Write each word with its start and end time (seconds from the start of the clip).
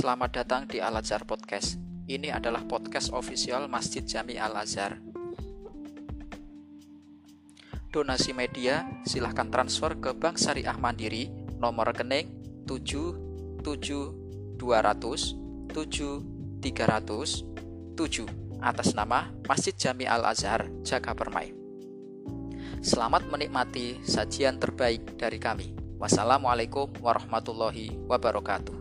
Selamat 0.00 0.32
datang 0.32 0.64
di 0.64 0.80
Al 0.80 0.96
Azhar 0.96 1.28
Podcast. 1.28 1.76
Ini 2.08 2.32
adalah 2.32 2.64
podcast 2.64 3.12
official 3.12 3.68
Masjid 3.68 4.00
Jami 4.00 4.40
Al 4.40 4.56
Azhar. 4.56 4.96
Donasi 7.92 8.32
media 8.32 8.88
silahkan 9.04 9.52
transfer 9.52 10.00
ke 10.00 10.16
Bank 10.16 10.40
Syariah 10.40 10.80
Mandiri 10.80 11.28
nomor 11.60 11.92
rekening 11.92 12.32
77 12.64 14.56
200 14.56 14.56
7 15.68 15.76
300 16.64 17.92
7 17.92 18.64
atas 18.64 18.96
nama 18.96 19.28
Masjid 19.44 19.76
Jami 19.76 20.08
Al 20.08 20.24
Azhar 20.24 20.64
Jaga 20.80 21.12
Permai. 21.12 21.52
Selamat 22.80 23.28
menikmati 23.28 24.00
sajian 24.00 24.56
terbaik 24.56 25.20
dari 25.20 25.36
kami. 25.36 25.76
Wassalamualaikum 26.00 26.88
warahmatullahi 27.04 28.00
wabarakatuh. 28.08 28.79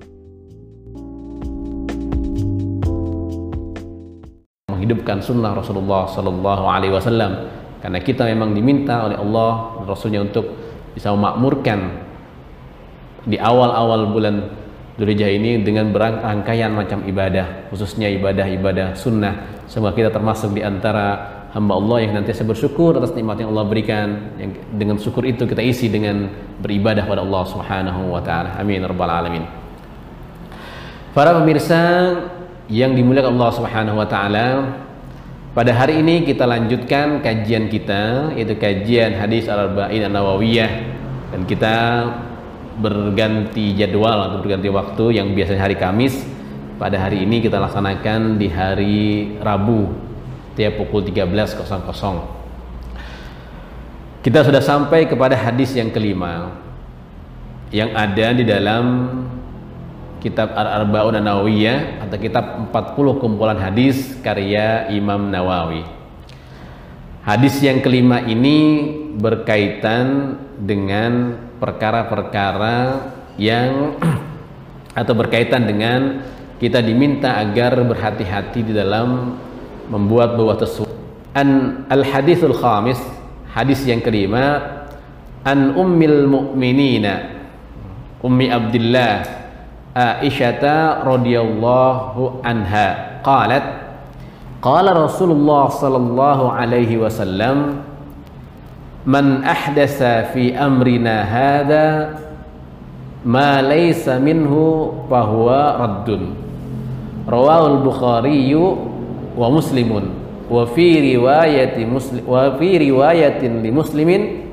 Menghidupkan 4.89 5.21
sunnah 5.21 5.53
Rasulullah 5.53 6.09
Sallallahu 6.09 6.63
Alaihi 6.65 6.89
Wasallam. 6.89 7.31
Karena 7.77 8.01
kita 8.01 8.25
memang 8.25 8.57
diminta 8.57 9.05
oleh 9.05 9.21
Allah 9.21 9.85
Rasulnya 9.85 10.25
untuk 10.25 10.49
bisa 10.97 11.13
memakmurkan 11.13 12.09
di 13.29 13.37
awal-awal 13.37 14.09
bulan 14.09 14.49
Dzulhijjah 14.97 15.31
ini 15.31 15.63
dengan 15.63 15.95
berangkaian 15.95 16.75
macam 16.75 17.05
ibadah 17.07 17.69
khususnya 17.69 18.09
ibadah-ibadah 18.17 18.97
sunnah. 18.97 19.63
Semoga 19.69 19.95
kita 19.95 20.09
termasuk 20.11 20.51
di 20.51 20.65
antara 20.65 21.39
hamba 21.55 21.77
Allah 21.77 21.97
yang 22.03 22.19
nanti 22.19 22.35
bersyukur 22.43 22.99
atas 22.99 23.15
nikmat 23.15 23.39
yang 23.39 23.55
Allah 23.55 23.63
berikan 23.69 24.35
yang 24.35 24.51
dengan 24.75 24.97
syukur 24.99 25.23
itu 25.23 25.47
kita 25.47 25.63
isi 25.63 25.87
dengan 25.87 26.27
beribadah 26.59 27.07
pada 27.07 27.21
Allah 27.23 27.43
Subhanahu 27.47 28.11
wa 28.11 28.19
taala. 28.19 28.59
Amin 28.59 28.83
rabbal 28.83 29.07
alamin. 29.07 29.45
Para 31.15 31.31
pemirsa 31.37 31.79
yang 32.69 32.93
dimuliakan 32.93 33.33
Allah 33.35 33.51
Subhanahu 33.51 33.97
wa 33.97 34.07
taala. 34.07 34.47
Pada 35.49 35.73
hari 35.73 36.05
ini 36.05 36.21
kita 36.25 36.45
lanjutkan 36.45 37.25
kajian 37.25 37.73
kita 37.73 38.33
yaitu 38.37 38.53
kajian 38.53 39.17
hadis 39.17 39.49
Al-Arba'in 39.49 40.05
An-Nawawiyah. 40.05 40.71
Dan 41.33 41.45
kita 41.49 41.75
berganti 42.77 43.73
jadwal 43.73 44.29
atau 44.29 44.37
berganti 44.41 44.69
waktu 44.69 45.21
yang 45.21 45.33
biasanya 45.33 45.65
hari 45.65 45.77
Kamis. 45.77 46.21
Pada 46.79 46.95
hari 46.95 47.25
ini 47.25 47.43
kita 47.43 47.59
laksanakan 47.59 48.39
di 48.39 48.47
hari 48.47 49.35
Rabu 49.41 50.09
tiap 50.59 50.75
pukul 50.75 51.07
13.00 51.07 51.55
kita 54.19 54.43
sudah 54.43 54.59
sampai 54.59 55.07
kepada 55.07 55.39
hadis 55.39 55.71
yang 55.71 55.87
kelima 55.95 56.51
yang 57.71 57.95
ada 57.95 58.35
di 58.35 58.43
dalam 58.43 58.83
kitab 60.19 60.51
Ar-Arba'un 60.51 61.17
Nawawiyah 61.19 62.05
atau 62.05 62.17
kitab 62.19 62.69
40 62.71 63.21
kumpulan 63.23 63.57
hadis 63.59 64.19
karya 64.19 64.91
Imam 64.91 65.31
Nawawi. 65.31 65.83
Hadis 67.23 67.59
yang 67.63 67.83
kelima 67.83 68.23
ini 68.23 68.91
berkaitan 69.19 70.37
dengan 70.59 71.35
perkara-perkara 71.59 72.77
yang 73.39 73.95
atau 74.99 75.13
berkaitan 75.15 75.67
dengan 75.67 75.99
kita 76.59 76.83
diminta 76.83 77.39
agar 77.39 77.79
berhati-hati 77.79 78.59
di 78.67 78.73
dalam 78.75 79.39
membuat 79.87 80.35
buah 80.35 80.57
tersebut. 80.59 80.91
An 81.31 81.83
al-hadithul 81.87 82.55
khamis, 82.55 82.99
hadis 83.55 83.79
yang 83.87 84.03
kelima, 84.03 84.59
an 85.47 85.71
ummil 85.75 86.27
mu'minina 86.27 87.39
Ummi 88.19 88.51
Abdullah 88.51 89.23
Aisyah 89.97 91.01
radhiyallahu 91.01 92.45
anha 92.45 93.19
qalat 93.25 93.65
qala 94.61 94.93
Rasulullah 94.93 95.65
sallallahu 95.73 96.53
alaihi 96.53 97.01
wasallam 97.01 97.81
man 99.09 99.41
ahdasa 99.41 100.29
fi 100.29 100.53
amrina 100.53 101.25
hadha 101.25 102.21
ma 103.25 103.65
laysa 103.65 104.21
minhu 104.21 104.93
fahuwa 105.09 105.81
raddun 105.81 106.37
rawahul 107.25 107.81
bukhari 107.81 108.53
wa 108.53 109.47
muslimun 109.49 110.13
wa 110.49 110.69
fi 110.69 111.17
riwayati 111.17 111.85
muslim 111.89 112.23
wa 112.29 112.53
fi 112.61 112.77
riwayatin 112.77 113.65
li 113.65 113.69
muslimin 113.73 114.48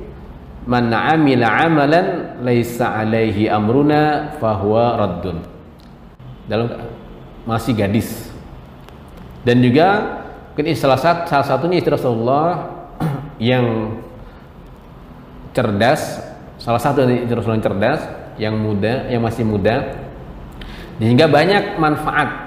man 0.67 0.91
amila 0.91 1.47
amalan 1.47 2.07
laisa 2.43 2.91
alaihi 2.91 3.47
amruna 3.47 4.35
fahuwa 4.43 4.99
raddun. 4.99 5.39
Dalam 6.51 6.67
masih 7.47 7.73
gadis. 7.73 8.31
Dan 9.47 9.63
juga 9.63 10.19
mungkin 10.53 10.75
salah 10.75 10.99
satu 10.99 11.31
salah 11.31 11.47
satunya 11.47 11.79
istri 11.79 11.95
Rasulullah 11.95 12.67
yang 13.39 13.97
cerdas. 15.55 16.21
Salah 16.59 16.83
satu 16.83 17.07
dari 17.07 17.23
istri 17.23 17.39
Rasulullah 17.39 17.63
yang 17.63 17.69
cerdas 17.71 18.01
yang 18.37 18.55
muda 18.59 19.07
yang 19.07 19.23
masih 19.23 19.47
muda. 19.47 20.03
Sehingga 20.99 21.31
banyak 21.31 21.79
manfaat 21.79 22.47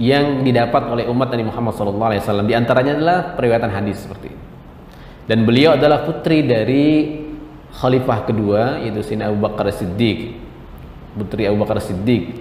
yang 0.00 0.40
didapat 0.40 0.88
oleh 0.88 1.04
umat 1.10 1.28
Nabi 1.34 1.44
Muhammad 1.46 1.76
SAW 1.76 2.48
di 2.48 2.54
antaranya 2.56 2.96
adalah 2.96 3.18
periwayatan 3.36 3.70
hadis 3.70 4.02
seperti 4.02 4.32
ini. 4.32 4.42
Dan 5.22 5.46
beliau 5.46 5.78
adalah 5.78 6.02
putri 6.02 6.42
dari 6.42 7.21
khalifah 7.72 8.28
kedua 8.28 8.82
yaitu 8.84 9.00
Sayyidina 9.00 9.32
Abu 9.32 9.38
Bakar 9.40 9.68
Siddiq 9.72 10.36
putri 11.16 11.44
Abu 11.48 11.60
Bakar 11.60 11.80
Siddiq 11.80 12.40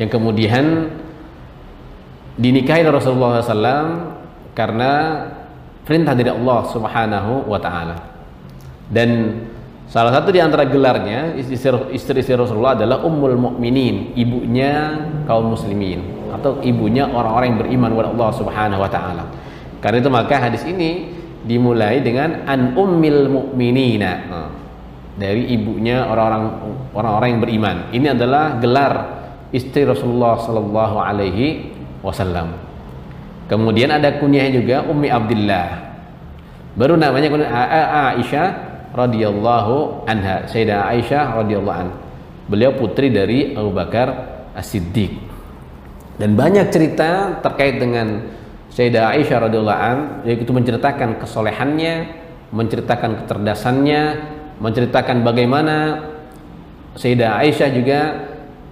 yang 0.00 0.08
kemudian 0.08 0.94
dinikahi 2.38 2.86
Rasulullah 2.86 3.42
SAW 3.42 4.14
karena 4.54 4.92
perintah 5.82 6.14
dari 6.14 6.30
Allah 6.30 6.60
Subhanahu 6.70 7.50
wa 7.50 7.58
taala. 7.58 7.96
Dan 8.88 9.42
salah 9.90 10.14
satu 10.14 10.30
di 10.30 10.38
antara 10.40 10.64
gelarnya 10.64 11.34
istri-istri 11.92 12.38
Rasulullah 12.38 12.78
adalah 12.78 13.02
Ummul 13.04 13.36
Mukminin, 13.36 14.14
ibunya 14.14 14.96
kaum 15.26 15.52
muslimin 15.52 16.30
atau 16.32 16.62
ibunya 16.62 17.08
orang-orang 17.08 17.46
yang 17.52 17.60
beriman 17.66 17.88
kepada 17.92 18.08
Allah 18.14 18.30
Subhanahu 18.36 18.80
wa 18.80 18.90
taala. 18.90 19.24
Karena 19.82 19.98
itu 20.02 20.10
maka 20.10 20.34
hadis 20.38 20.62
ini 20.66 21.18
dimulai 21.46 22.02
dengan 22.02 22.44
an 22.50 22.74
ummil 22.74 23.30
mu'minina 23.30 24.12
nah, 24.26 24.50
dari 25.18 25.50
ibunya 25.50 26.06
orang-orang 26.06 26.44
orang-orang 26.94 27.28
yang 27.34 27.42
beriman. 27.42 27.76
Ini 27.90 28.06
adalah 28.14 28.56
gelar 28.62 28.92
istri 29.50 29.82
Rasulullah 29.82 30.38
Sallallahu 30.38 30.96
Alaihi 31.02 31.74
Wasallam. 32.00 32.54
Kemudian 33.50 33.90
ada 33.90 34.16
kunyahnya 34.22 34.62
juga 34.62 34.86
Ummi 34.86 35.08
Abdullah 35.10 35.88
baru 36.78 36.94
namanya 36.94 37.34
Aisyah 38.14 38.48
radhiyallahu 38.94 40.06
anha. 40.06 40.46
Sayyidah 40.46 40.86
Aisyah 40.94 41.42
radhiyallahu 41.42 41.74
an. 41.74 41.88
Beliau 42.46 42.72
putri 42.78 43.10
dari 43.10 43.52
Abu 43.52 43.74
Bakar 43.74 44.08
As-Siddiq. 44.54 45.12
Dan 46.18 46.38
banyak 46.38 46.70
cerita 46.70 47.42
terkait 47.42 47.82
dengan 47.82 48.30
Sayyidah 48.70 49.18
Aisyah 49.18 49.50
radhiyallahu 49.50 49.80
an 49.82 49.98
yaitu 50.22 50.54
menceritakan 50.54 51.18
kesolehannya, 51.18 51.94
menceritakan 52.54 53.26
kecerdasannya, 53.26 54.02
menceritakan 54.58 55.22
bagaimana 55.22 56.06
Sayyidah 56.98 57.38
Aisyah 57.38 57.70
juga 57.70 58.00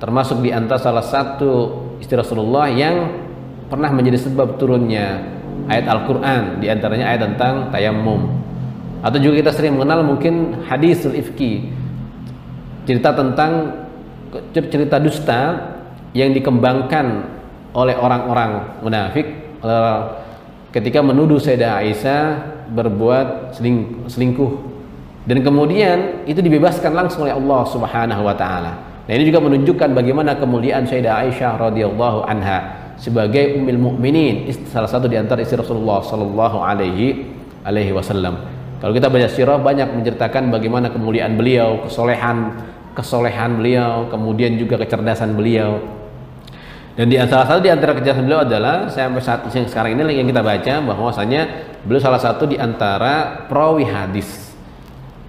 termasuk 0.02 0.42
di 0.42 0.50
antara 0.50 0.82
salah 0.82 1.04
satu 1.04 1.78
istri 2.02 2.19
Rasulullah 2.19 2.66
yang 2.69 3.06
pernah 3.70 3.91
menjadi 3.94 4.26
sebab 4.26 4.58
turunnya 4.58 5.22
ayat 5.70 5.86
Al-Qur'an 5.86 6.58
di 6.58 6.66
antaranya 6.66 7.14
ayat 7.14 7.22
tentang 7.32 7.70
tayammum. 7.70 8.34
Atau 9.00 9.22
juga 9.22 9.47
kita 9.47 9.50
sering 9.54 9.78
mengenal 9.78 10.02
mungkin 10.02 10.66
hadisul 10.66 11.14
ifki. 11.14 11.70
Cerita 12.86 13.15
tentang 13.15 13.86
cerita 14.50 14.98
dusta 14.98 15.41
yang 16.10 16.34
dikembangkan 16.34 17.06
oleh 17.77 17.94
orang-orang 17.94 18.83
munafik 18.83 19.27
ketika 20.74 20.98
menuduh 21.00 21.38
Sayyidah 21.38 21.83
Aisyah 21.83 22.22
berbuat 22.74 23.54
seling, 23.54 24.06
selingkuh 24.10 24.75
dan 25.26 25.42
kemudian 25.42 26.22
itu 26.24 26.38
dibebaskan 26.38 26.94
langsung 26.94 27.26
oleh 27.26 27.34
Allah 27.34 27.62
Subhanahu 27.66 28.22
wa 28.22 28.34
taala. 28.34 28.72
Nah, 29.06 29.12
ini 29.14 29.26
juga 29.26 29.42
menunjukkan 29.42 29.94
bagaimana 29.94 30.34
kemuliaan 30.38 30.86
Sayyidah 30.86 31.26
Aisyah 31.26 31.58
radhiyallahu 31.58 32.26
anha 32.26 32.90
sebagai 32.98 33.58
ummul 33.58 33.92
mukminin, 33.92 34.50
salah 34.70 34.90
satu 34.90 35.06
di 35.06 35.14
antara 35.14 35.42
istri 35.42 35.58
Rasulullah 35.58 36.02
sallallahu 36.02 36.58
alaihi 36.62 37.26
alaihi 37.62 37.92
wasallam. 37.94 38.38
Kalau 38.82 38.92
kita 38.94 39.10
baca 39.10 39.28
sirah 39.30 39.58
banyak 39.58 39.88
menceritakan 39.94 40.48
bagaimana 40.50 40.90
kemuliaan 40.90 41.34
beliau, 41.34 41.86
kesolehan 41.86 42.54
kesolehan 42.96 43.60
beliau, 43.60 44.08
kemudian 44.08 44.56
juga 44.56 44.80
kecerdasan 44.80 45.36
beliau, 45.36 45.84
dan 46.96 47.12
di 47.12 47.20
salah 47.20 47.44
satu 47.44 47.60
di 47.60 47.68
antara 47.68 47.92
kejahatan 47.92 48.24
beliau 48.24 48.40
adalah 48.40 48.88
sampai 48.88 49.20
saat 49.20 49.44
yang 49.52 49.68
sekarang 49.68 50.00
ini 50.00 50.16
yang 50.16 50.28
kita 50.32 50.40
baca 50.40 50.74
bahwasanya 50.80 51.42
beliau 51.84 52.00
salah 52.00 52.16
satu 52.16 52.48
di 52.48 52.56
antara 52.56 53.44
perawi 53.52 53.84
hadis. 53.84 54.46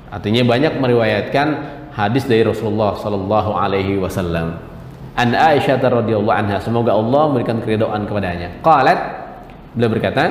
Artinya 0.07 0.44
banyak 0.48 0.80
meriwayatkan 0.80 1.48
hadis 1.92 2.24
dari 2.25 2.48
Rasulullah 2.48 2.95
Shallallahu 2.95 3.51
Alaihi 3.57 4.00
Wasallam. 4.00 4.68
an 5.18 5.33
Aisyah 5.33 5.81
radhiyallahu 5.81 6.38
anha 6.38 6.62
semoga 6.62 6.94
Allah 6.94 7.33
memberikan 7.33 7.57
keridhaan 7.57 8.06
kepadanya 8.06 8.62
qalat 8.62 9.00
beliau 9.74 9.89
berkata 9.98 10.24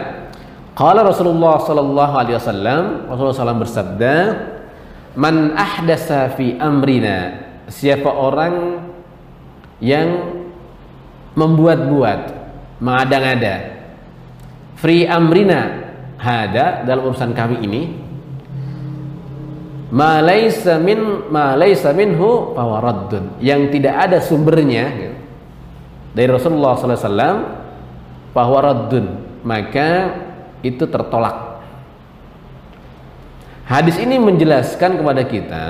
qala 0.78 1.02
Rasulullah 1.02 1.58
sallallahu 1.58 2.14
alaihi 2.14 2.38
wasallam 2.38 2.82
Rasulullah 3.10 3.34
SAW 3.34 3.62
bersabda 3.66 4.14
man 5.18 5.58
ahdasa 5.58 6.38
fi 6.38 6.54
amrina 6.62 7.42
siapa 7.66 8.06
orang 8.06 8.86
yang 9.82 10.38
membuat-buat 11.34 12.20
mengada-ngada 12.78 13.74
free 14.78 15.02
amrina 15.10 15.90
hada 16.14 16.86
dalam 16.86 17.10
urusan 17.10 17.34
kami 17.34 17.66
ini 17.66 17.82
ma 19.90 20.18
laysa 20.18 20.82
min 20.82 21.30
ma 21.30 21.54
laysa 21.54 21.94
minhu 21.94 22.54
fawaraddun 22.58 23.38
yang 23.38 23.70
tidak 23.70 23.94
ada 24.10 24.18
sumbernya 24.18 24.84
gitu, 24.98 25.16
dari 26.16 26.28
Rasulullah 26.30 26.74
wasallam 26.74 27.36
fawaraddun 28.34 29.06
maka 29.46 29.88
itu 30.66 30.82
tertolak. 30.90 31.62
Hadis 33.66 33.98
ini 33.98 34.18
menjelaskan 34.18 34.98
kepada 34.98 35.22
kita 35.26 35.64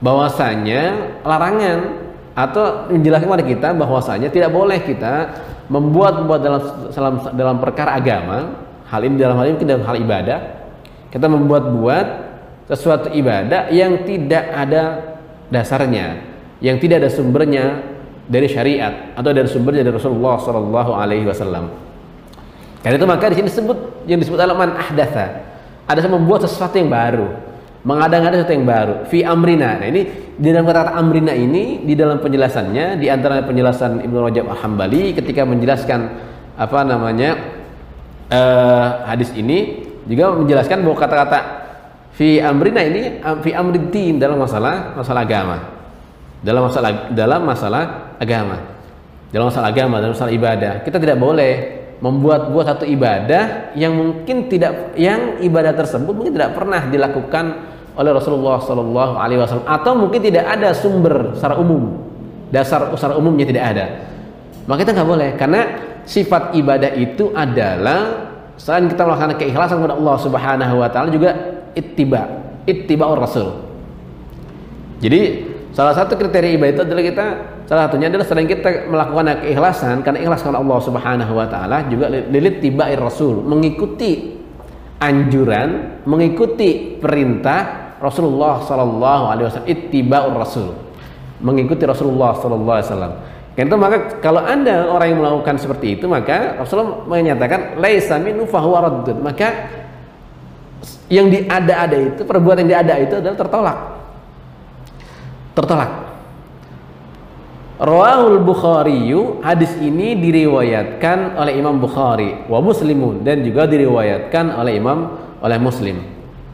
bahwasanya 0.00 0.80
larangan 1.24 2.08
atau 2.36 2.92
menjelaskan 2.92 3.28
kepada 3.32 3.46
kita 3.48 3.68
bahwasanya 3.72 4.28
tidak 4.28 4.52
boleh 4.52 4.76
kita 4.84 5.32
membuat-buat 5.72 6.40
dalam 6.44 6.60
dalam 6.92 7.14
dalam 7.32 7.56
perkara 7.56 7.96
agama 7.96 8.60
hal 8.86 9.00
ini 9.02 9.16
dalam 9.16 9.36
hal 9.40 9.46
ini 9.48 9.64
dalam 9.64 9.84
hal 9.88 9.96
ibadah 9.96 10.38
kita 11.08 11.26
membuat-buat 11.26 12.25
sesuatu 12.66 13.14
ibadah 13.14 13.70
yang 13.70 14.02
tidak 14.02 14.44
ada 14.50 14.82
dasarnya, 15.50 16.22
yang 16.58 16.82
tidak 16.82 17.06
ada 17.06 17.10
sumbernya 17.10 17.64
dari 18.26 18.50
syariat 18.50 19.14
atau 19.14 19.30
dari 19.30 19.46
sumbernya 19.46 19.86
dari 19.86 19.94
Rasulullah 19.94 20.34
Shallallahu 20.42 20.90
Alaihi 20.98 21.26
Wasallam. 21.30 21.70
Karena 22.82 22.96
itu 22.98 23.06
maka 23.06 23.30
di 23.30 23.36
sini 23.38 23.46
disebut 23.50 23.78
yang 24.10 24.18
disebut 24.18 24.38
alaman 24.42 24.74
ahdatha, 24.74 25.46
ada 25.86 26.00
membuat 26.10 26.46
sesuatu 26.46 26.74
yang 26.74 26.90
baru, 26.90 27.30
mengadang-adang 27.86 28.42
sesuatu 28.42 28.54
yang 28.58 28.66
baru. 28.66 28.94
Fi 29.06 29.22
amrina. 29.22 29.78
Nah 29.78 29.86
ini 29.86 30.02
di 30.36 30.48
dalam 30.50 30.66
kata-kata 30.66 30.98
amrina 30.98 31.32
ini 31.32 31.86
di 31.86 31.94
dalam 31.94 32.18
penjelasannya 32.18 32.98
di 32.98 33.06
antara 33.06 33.46
penjelasan 33.46 34.02
Ibnu 34.02 34.18
Rajab 34.26 34.44
Al 34.50 34.58
Hambali 34.58 35.14
ketika 35.14 35.46
menjelaskan 35.46 36.00
apa 36.58 36.82
namanya 36.82 37.38
uh, 38.28 39.06
hadis 39.06 39.30
ini 39.38 39.86
juga 40.06 40.34
menjelaskan 40.34 40.82
bahwa 40.82 40.96
kata-kata 40.98 41.38
fi 42.16 42.40
amrina 42.40 42.80
ini 42.80 43.20
fi 43.44 43.50
amriddin 43.52 44.16
dalam 44.16 44.40
masalah 44.40 44.96
masalah 44.96 45.22
agama. 45.22 45.56
Dalam 46.40 46.62
masalah 46.64 46.90
dalam 47.12 47.40
masalah 47.44 47.82
agama. 48.16 48.56
Dalam 49.28 49.52
masalah 49.52 49.68
agama 49.68 49.94
dalam 50.00 50.16
masalah 50.16 50.32
ibadah. 50.32 50.72
Kita 50.80 50.96
tidak 50.96 51.20
boleh 51.20 51.84
membuat-buat 52.00 52.64
satu 52.64 52.84
ibadah 52.84 53.72
yang 53.72 53.96
mungkin 53.96 54.48
tidak 54.52 54.96
yang 55.00 55.40
ibadah 55.40 55.72
tersebut 55.72 56.12
mungkin 56.12 56.36
tidak 56.36 56.52
pernah 56.52 56.84
dilakukan 56.88 57.44
oleh 57.96 58.12
Rasulullah 58.12 58.60
Shallallahu 58.60 59.16
Alaihi 59.16 59.40
Wasallam 59.40 59.68
atau 59.68 59.92
mungkin 59.96 60.20
tidak 60.20 60.44
ada 60.44 60.76
sumber 60.76 61.32
secara 61.32 61.56
umum. 61.56 62.04
Dasar 62.52 62.92
secara 62.92 63.16
umumnya 63.16 63.48
tidak 63.48 63.64
ada. 63.74 63.86
Maka 64.68 64.84
kita 64.84 64.92
nggak 64.92 65.08
boleh 65.08 65.30
karena 65.40 65.60
sifat 66.04 66.52
ibadah 66.54 66.92
itu 66.94 67.32
adalah 67.32 68.28
selain 68.60 68.86
kita 68.92 69.02
melakukan 69.02 69.40
keikhlasan 69.40 69.80
kepada 69.80 69.96
Allah 69.96 70.16
Subhanahu 70.20 70.74
Wa 70.84 70.88
Taala 70.92 71.08
juga 71.08 71.55
ittiba 71.76 72.22
ittiba'ur 72.66 73.20
rasul. 73.20 73.48
Jadi 74.98 75.20
salah 75.76 75.92
satu 75.92 76.16
kriteria 76.16 76.56
ibadah 76.56 76.72
itu 76.72 76.82
adalah 76.82 77.04
kita 77.04 77.26
salah 77.68 77.82
satunya 77.86 78.08
adalah 78.08 78.24
selain 78.24 78.48
kita 78.48 78.88
melakukan 78.88 79.44
keikhlasan 79.44 80.00
karena 80.00 80.24
ikhlas 80.24 80.40
karena 80.40 80.58
Allah 80.64 80.78
Subhanahu 80.80 81.32
wa 81.36 81.46
taala 81.46 81.84
juga 81.92 82.08
lilit 82.08 82.64
tibair 82.64 82.96
rasul 82.96 83.44
mengikuti 83.44 84.40
anjuran 84.96 86.00
mengikuti 86.08 86.96
perintah 86.96 87.92
Rasulullah 88.00 88.64
sallallahu 88.64 89.24
alaihi 89.28 89.46
wasallam 89.52 89.68
ittiba'ur 89.68 90.32
rasul 90.32 90.68
mengikuti 91.44 91.84
Rasulullah 91.84 92.32
sallallahu 92.40 92.76
alaihi 92.80 92.88
wasallam. 92.88 93.14
Karena 93.56 93.72
itu 93.72 93.78
maka 93.80 93.96
kalau 94.20 94.44
anda 94.44 94.84
orang 94.84 95.16
yang 95.16 95.20
melakukan 95.24 95.56
seperti 95.56 95.96
itu 95.96 96.04
maka 96.04 96.60
Rasulullah 96.60 97.08
menyatakan 97.08 97.80
laisa 97.80 98.20
minhu 98.20 98.44
fahuwa 98.44 99.00
maka 99.24 99.48
yang 101.06 101.30
diada-ada 101.30 101.96
itu 102.14 102.22
perbuatan 102.26 102.66
yang 102.66 102.82
diada 102.82 102.94
itu 102.98 103.14
adalah 103.18 103.36
tertolak 103.38 103.78
tertolak 105.54 105.90
Rawahul 107.76 108.40
Bukhari 108.40 109.12
hadis 109.44 109.76
ini 109.76 110.16
diriwayatkan 110.16 111.36
oleh 111.36 111.60
Imam 111.60 111.76
Bukhari 111.76 112.48
wa 112.48 112.64
Muslimun 112.64 113.20
dan 113.20 113.44
juga 113.44 113.68
diriwayatkan 113.68 114.48
oleh 114.56 114.80
Imam 114.80 115.12
oleh 115.44 115.60
Muslim. 115.60 116.00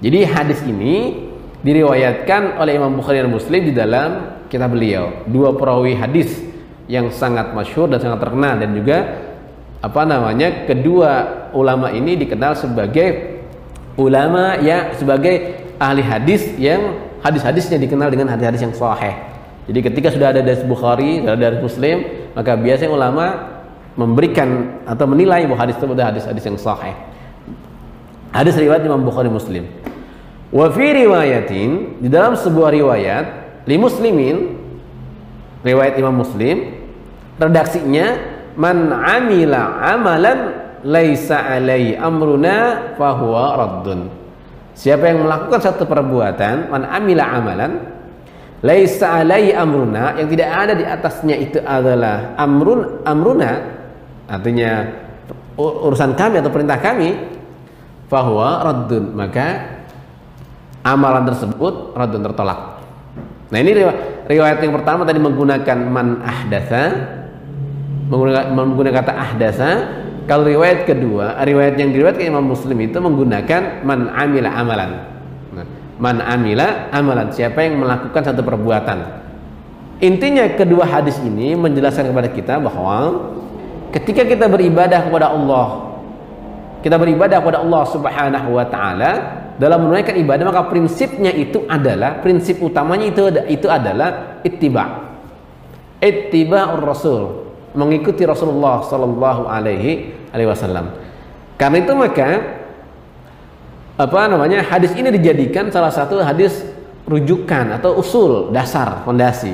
Jadi 0.02 0.26
hadis 0.26 0.66
ini 0.66 1.30
diriwayatkan 1.62 2.58
oleh 2.58 2.74
Imam 2.74 2.98
Bukhari 2.98 3.22
dan 3.22 3.30
Muslim 3.30 3.62
di 3.62 3.70
dalam 3.70 4.42
kitab 4.50 4.74
beliau. 4.74 5.22
Dua 5.30 5.54
perawi 5.54 5.94
hadis 5.94 6.42
yang 6.90 7.06
sangat 7.14 7.54
masyhur 7.54 7.86
dan 7.86 8.02
sangat 8.02 8.18
terkenal 8.18 8.58
dan 8.58 8.74
juga 8.74 8.98
apa 9.78 10.02
namanya 10.02 10.66
kedua 10.66 11.10
ulama 11.54 11.94
ini 11.94 12.18
dikenal 12.18 12.58
sebagai 12.58 13.41
ulama 13.96 14.58
ya 14.60 14.94
sebagai 14.96 15.60
ahli 15.76 16.02
hadis 16.04 16.46
yang 16.56 16.96
hadis-hadisnya 17.22 17.78
dikenal 17.78 18.08
dengan 18.10 18.30
hadis-hadis 18.32 18.62
yang 18.64 18.74
sahih. 18.74 19.14
Jadi 19.70 19.78
ketika 19.78 20.08
sudah 20.10 20.34
ada 20.34 20.42
dari 20.42 20.58
Bukhari, 20.66 21.22
sudah 21.22 21.34
ada 21.38 21.44
dari 21.54 21.62
Muslim, 21.62 21.96
maka 22.34 22.58
biasanya 22.58 22.90
ulama 22.90 23.26
memberikan 23.94 24.80
atau 24.88 25.06
menilai 25.06 25.46
bahwa 25.46 25.58
hadis 25.62 25.78
itu 25.78 25.84
adalah 25.86 26.10
hadis-hadis 26.10 26.44
yang 26.48 26.58
sahih. 26.58 26.96
Hadis 28.32 28.56
riwayat 28.56 28.82
Imam 28.82 29.04
Bukhari 29.04 29.28
Muslim. 29.28 29.68
Wa 30.52 30.68
fi 30.72 30.86
riwayatin 31.04 32.00
di 32.00 32.08
dalam 32.12 32.36
sebuah 32.36 32.72
riwayat 32.76 33.24
li 33.64 33.76
muslimin 33.80 34.36
riwayat 35.64 35.96
Imam 35.96 36.20
Muslim 36.20 36.76
redaksinya 37.40 38.20
man 38.58 38.92
amila 38.92 39.80
amalan 39.80 40.38
laisa 40.82 41.46
alai 41.46 41.94
amruna 41.94 42.94
fahuwa 42.98 43.44
raddun. 43.58 44.00
Siapa 44.72 45.04
yang 45.04 45.28
melakukan 45.28 45.60
satu 45.60 45.84
perbuatan, 45.84 46.72
man 46.72 46.82
amila 46.88 47.24
amalan 47.28 47.72
laisa 48.62 49.20
alai 49.20 49.50
amruna 49.52 50.16
yang 50.16 50.28
tidak 50.30 50.48
ada 50.48 50.72
di 50.78 50.84
atasnya 50.86 51.34
itu 51.34 51.58
adalah 51.60 52.38
amrun 52.38 53.02
amruna 53.02 53.50
artinya 54.30 54.86
urusan 55.58 56.14
kami 56.14 56.38
atau 56.40 56.48
perintah 56.54 56.78
kami 56.78 57.10
fahuwa 58.06 58.62
raddun 58.62 59.12
maka 59.18 59.46
amalan 60.86 61.26
tersebut 61.26 61.94
raddun 61.98 62.22
tertolak. 62.22 62.80
Nah 63.52 63.58
ini 63.60 63.76
riwayat 64.30 64.64
yang 64.64 64.72
pertama 64.72 65.04
tadi 65.04 65.20
menggunakan 65.20 65.78
man 65.84 66.24
ahdasa 66.24 66.82
menggunakan, 68.08 68.44
menggunakan 68.56 68.96
kata 69.04 69.12
ahdasa 69.12 69.68
kalau 70.26 70.46
riwayat 70.46 70.86
kedua, 70.86 71.34
riwayat 71.42 71.74
yang 71.78 71.90
diriwayatkan 71.90 72.26
Imam 72.30 72.46
Muslim 72.46 72.78
itu 72.78 72.98
menggunakan 73.02 73.82
man 73.82 74.06
amila 74.14 74.50
amalan. 74.54 74.90
Nah, 75.50 75.66
man 75.98 76.16
amila 76.22 76.92
amalan, 76.94 77.34
siapa 77.34 77.66
yang 77.66 77.82
melakukan 77.82 78.22
satu 78.22 78.42
perbuatan. 78.46 78.98
Intinya 80.02 80.46
kedua 80.54 80.86
hadis 80.86 81.18
ini 81.22 81.54
menjelaskan 81.58 82.10
kepada 82.10 82.28
kita 82.30 82.54
bahwa 82.58 83.30
ketika 83.94 84.22
kita 84.26 84.46
beribadah 84.46 85.06
kepada 85.06 85.30
Allah, 85.30 85.94
kita 86.82 86.98
beribadah 86.98 87.38
kepada 87.38 87.62
Allah 87.62 87.82
Subhanahu 87.86 88.48
wa 88.58 88.66
taala 88.66 89.12
dalam 89.58 89.86
menunaikan 89.86 90.18
ibadah 90.18 90.44
maka 90.50 90.66
prinsipnya 90.70 91.30
itu 91.30 91.62
adalah 91.70 92.18
prinsip 92.18 92.58
utamanya 92.58 93.10
itu 93.10 93.22
itu 93.46 93.66
adalah 93.70 94.42
ittiba. 94.42 95.14
Ittiba'ur 96.02 96.82
Rasul 96.82 97.51
mengikuti 97.72 98.24
Rasulullah 98.24 98.84
Sallallahu 98.84 99.48
Alaihi 99.48 100.12
Wasallam. 100.32 100.92
Karena 101.56 101.76
itu 101.80 101.92
maka 101.92 102.28
apa 103.96 104.20
namanya 104.26 104.64
hadis 104.64 104.96
ini 104.96 105.12
dijadikan 105.12 105.68
salah 105.68 105.92
satu 105.92 106.20
hadis 106.24 106.64
rujukan 107.04 107.76
atau 107.76 108.00
usul 108.00 108.50
dasar 108.50 109.04
fondasi 109.04 109.52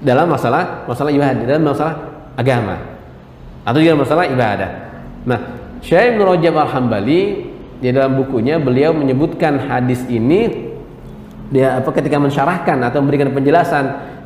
dalam 0.00 0.32
masalah 0.32 0.88
masalah 0.88 1.12
ibadah 1.12 1.44
dalam 1.44 1.64
masalah 1.64 1.94
agama 2.36 2.76
atau 3.66 3.78
dalam 3.82 4.00
masalah 4.00 4.24
ibadah. 4.30 4.70
Nah, 5.26 5.40
Syekh 5.82 6.14
Ibnu 6.14 6.22
Rajab 6.24 6.54
Al-Hambali 6.54 7.22
di 7.82 7.88
dalam 7.92 8.16
bukunya 8.16 8.56
beliau 8.56 8.96
menyebutkan 8.96 9.60
hadis 9.68 10.06
ini 10.08 10.72
dia 11.52 11.78
apa 11.78 11.90
ketika 11.94 12.18
mensyarahkan 12.18 12.78
atau 12.90 12.98
memberikan 13.04 13.30
penjelasan 13.30 13.84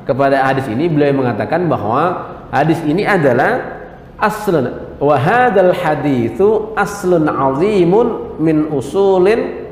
kepada 0.08 0.40
hadis 0.46 0.64
ini 0.72 0.88
beliau 0.88 1.20
mengatakan 1.20 1.68
bahwa 1.68 2.36
Hadis 2.50 2.82
ini 2.82 3.06
adalah 3.06 3.80
aslun. 4.18 4.98
Wa 5.00 5.16
hadzal 5.16 5.72
haditsu 5.72 6.74
aslun 6.76 7.24
azimun 7.30 8.36
min 8.42 8.68
usulin 8.68 9.70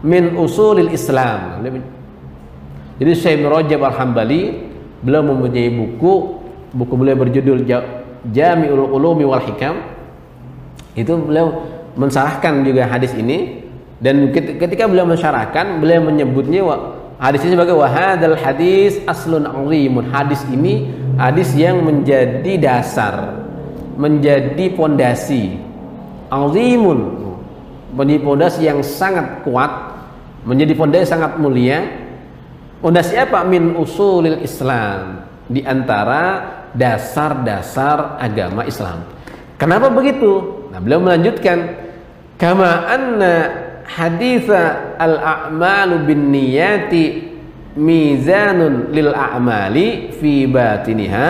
min 0.00 0.38
usulil 0.38 0.88
Islam. 0.88 1.60
Jadi 3.00 3.12
Syekh 3.16 3.44
Rajab 3.44 3.80
Al-Hambali 3.84 4.70
beliau 5.00 5.24
mempunyai 5.24 5.68
buku 5.72 6.12
buku 6.72 6.94
beliau 6.96 7.16
berjudul 7.16 7.64
Jami'ul 8.28 8.88
Ulumi 8.88 9.24
wal 9.24 9.44
Hikam. 9.44 9.80
Itu 10.96 11.16
beliau 11.20 11.64
mensarahkan 11.96 12.64
juga 12.64 12.88
hadis 12.88 13.12
ini. 13.16 13.64
Dan 14.00 14.32
ketika 14.32 14.88
beliau 14.88 15.04
mensyarahkan 15.04 15.80
beliau 15.80 16.00
menyebutnya 16.08 16.64
hadis 17.20 17.44
ini 17.44 17.52
sebagai 17.52 17.76
wahadal 17.76 18.36
hadis 18.36 18.96
aslun 19.04 19.44
azimun. 19.44 20.08
Hadis 20.08 20.40
ini 20.48 20.88
hadis 21.20 21.52
yang 21.52 21.84
menjadi 21.84 22.56
dasar 22.56 23.44
menjadi 24.00 24.72
pondasi 24.72 25.60
azimun. 26.32 27.20
Menjadi 27.92 28.22
pondasi 28.22 28.60
yang 28.64 28.80
sangat 28.80 29.42
kuat 29.44 29.90
menjadi 30.48 30.72
pondasi 30.72 31.04
sangat 31.04 31.36
mulia. 31.36 31.84
Pondasi 32.80 33.12
apa? 33.20 33.44
Min 33.44 33.76
usulil 33.76 34.40
Islam. 34.40 35.28
Di 35.50 35.60
antara 35.66 36.56
dasar-dasar 36.72 38.16
agama 38.16 38.64
Islam. 38.64 39.04
Kenapa 39.60 39.92
begitu? 39.92 40.64
Nah 40.70 40.80
beliau 40.80 41.02
melanjutkan 41.02 41.76
kama 42.40 42.86
anna 42.88 43.34
haditha 43.84 44.94
al-a'malu 44.96 46.06
bin 46.06 46.30
niyati 46.30 47.29
mizanun 47.80 48.92
lil 48.92 49.08
a'mali 49.08 50.12
fi 50.20 50.44
batiniha 50.44 51.28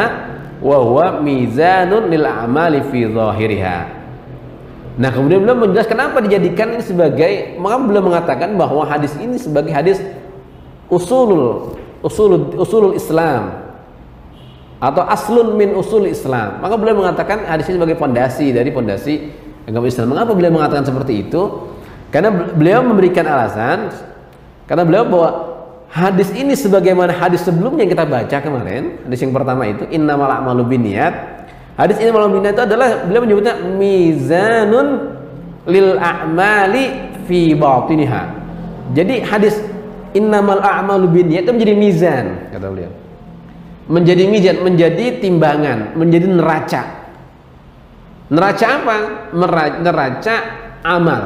wa 0.59 0.77
huwa 0.83 1.23
mizanun 1.23 2.11
lil 2.11 2.27
a'mali 2.27 2.83
fi 2.91 3.07
zahiriha 3.07 3.79
Nah 5.01 5.09
kemudian 5.09 5.47
beliau 5.47 5.57
menjelaskan 5.65 5.97
kenapa 5.97 6.19
dijadikan 6.21 6.77
ini 6.77 6.85
sebagai 6.85 7.33
maka 7.57 7.77
beliau 7.81 8.05
mengatakan 8.05 8.53
bahwa 8.59 8.85
hadis 8.85 9.17
ini 9.17 9.41
sebagai 9.41 9.73
hadis 9.73 10.03
usulul 10.93 11.73
usulul 12.05 12.59
usulul 12.61 12.93
Islam 12.93 13.71
atau 14.77 15.01
aslun 15.09 15.57
min 15.57 15.73
usul 15.73 16.05
Islam. 16.05 16.61
Maka 16.61 16.77
beliau 16.77 17.01
mengatakan 17.01 17.49
hadis 17.49 17.69
ini 17.73 17.81
sebagai 17.81 17.97
pondasi 17.97 18.53
dari 18.53 18.69
pondasi 18.69 19.33
agama 19.65 19.89
Islam. 19.89 20.13
Mengapa 20.13 20.33
beliau 20.37 20.53
mengatakan 20.53 20.85
seperti 20.85 21.29
itu? 21.29 21.71
Karena 22.13 22.29
beliau 22.33 22.85
memberikan 22.85 23.25
alasan 23.25 23.95
karena 24.67 24.83
beliau 24.83 25.05
bahwa 25.07 25.31
hadis 25.91 26.31
ini 26.33 26.55
sebagaimana 26.55 27.11
hadis 27.13 27.43
sebelumnya 27.43 27.85
yang 27.85 27.93
kita 27.93 28.07
baca 28.07 28.37
kemarin, 28.41 29.03
hadis 29.07 29.21
yang 29.21 29.35
pertama 29.35 29.67
itu 29.67 29.85
innamal 29.91 30.31
a'malu 30.31 30.67
binniyat 30.67 31.41
Hadis 31.81 31.97
ini 31.97 32.13
malam 32.13 32.37
bina 32.37 32.53
itu 32.53 32.61
adalah 32.61 33.09
beliau 33.09 33.25
menyebutnya 33.25 33.57
mizanun 33.57 35.17
lil 35.65 35.97
a'mali 35.97 36.85
fi 37.25 37.57
batiniha. 37.57 38.23
Jadi 38.93 39.25
hadis 39.25 39.57
innamal 40.13 40.61
a'malu 40.61 41.09
binniyat 41.09 41.49
itu 41.49 41.53
menjadi 41.57 41.75
mizan 41.81 42.27
kata 42.53 42.69
beliau. 42.69 42.93
Menjadi 43.89 44.29
mizan, 44.29 44.57
menjadi 44.61 45.25
timbangan, 45.25 45.97
menjadi 45.97 46.27
neraca. 46.29 46.83
Neraca 48.29 48.67
apa? 48.69 48.97
Neraca 49.81 50.35
amal. 50.85 51.23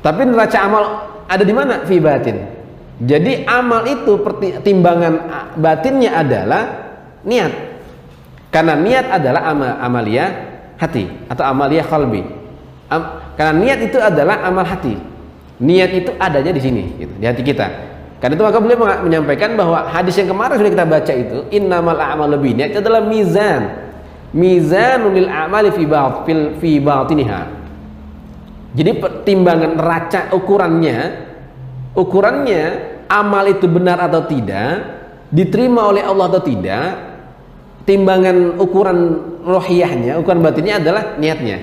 Tapi 0.00 0.20
neraca 0.32 0.58
amal 0.64 0.84
ada 1.28 1.44
di 1.44 1.52
mana? 1.52 1.84
Fi 1.84 2.00
batin. 2.00 2.57
Jadi 2.98 3.46
amal 3.46 3.86
itu 3.86 4.18
timbangan 4.66 5.14
batinnya 5.54 6.18
adalah 6.18 6.62
niat 7.22 7.52
karena 8.50 8.74
niat 8.74 9.06
adalah 9.06 9.42
amal 9.54 9.70
amalia 9.78 10.24
hati 10.80 11.06
atau 11.30 11.44
amalia 11.46 11.86
kalbi. 11.86 12.26
Am, 12.90 13.22
karena 13.38 13.54
niat 13.54 13.78
itu 13.86 13.98
adalah 14.00 14.42
amal 14.42 14.66
hati. 14.66 14.98
Niat 15.58 15.90
itu 15.90 16.10
adanya 16.22 16.54
di 16.54 16.62
sini, 16.62 16.82
gitu, 16.98 17.14
di 17.18 17.26
hati 17.26 17.42
kita. 17.42 17.66
Karena 18.18 18.34
itu 18.34 18.44
maka 18.46 18.58
beliau 18.58 18.78
menyampaikan 19.02 19.54
bahwa 19.54 19.86
hadis 19.90 20.18
yang 20.18 20.30
kemarin 20.34 20.58
sudah 20.58 20.72
kita 20.74 20.86
baca 20.86 21.12
itu 21.14 21.38
innamal 21.54 21.98
a'mal 21.98 22.30
lebih 22.34 22.54
niat 22.58 22.74
itu 22.74 22.80
adalah 22.82 23.06
mizan. 23.06 23.90
Mizanul 24.34 25.30
amali 25.30 25.70
fi 25.70 25.82
batil 25.86 26.58
fi 26.58 26.82
batiniha. 26.82 27.42
Jadi 28.74 28.90
pertimbangan 29.00 29.78
neraca 29.78 30.20
ukurannya 30.34 30.98
ukurannya 31.96 32.62
amal 33.08 33.44
itu 33.48 33.64
benar 33.66 33.98
atau 34.04 34.24
tidak, 34.28 34.84
diterima 35.32 35.88
oleh 35.88 36.04
Allah 36.04 36.28
atau 36.28 36.42
tidak, 36.44 36.86
timbangan 37.88 38.60
ukuran 38.60 38.98
rohiyahnya, 39.42 40.20
ukuran 40.20 40.44
batinnya 40.44 40.76
adalah 40.76 41.16
niatnya. 41.16 41.58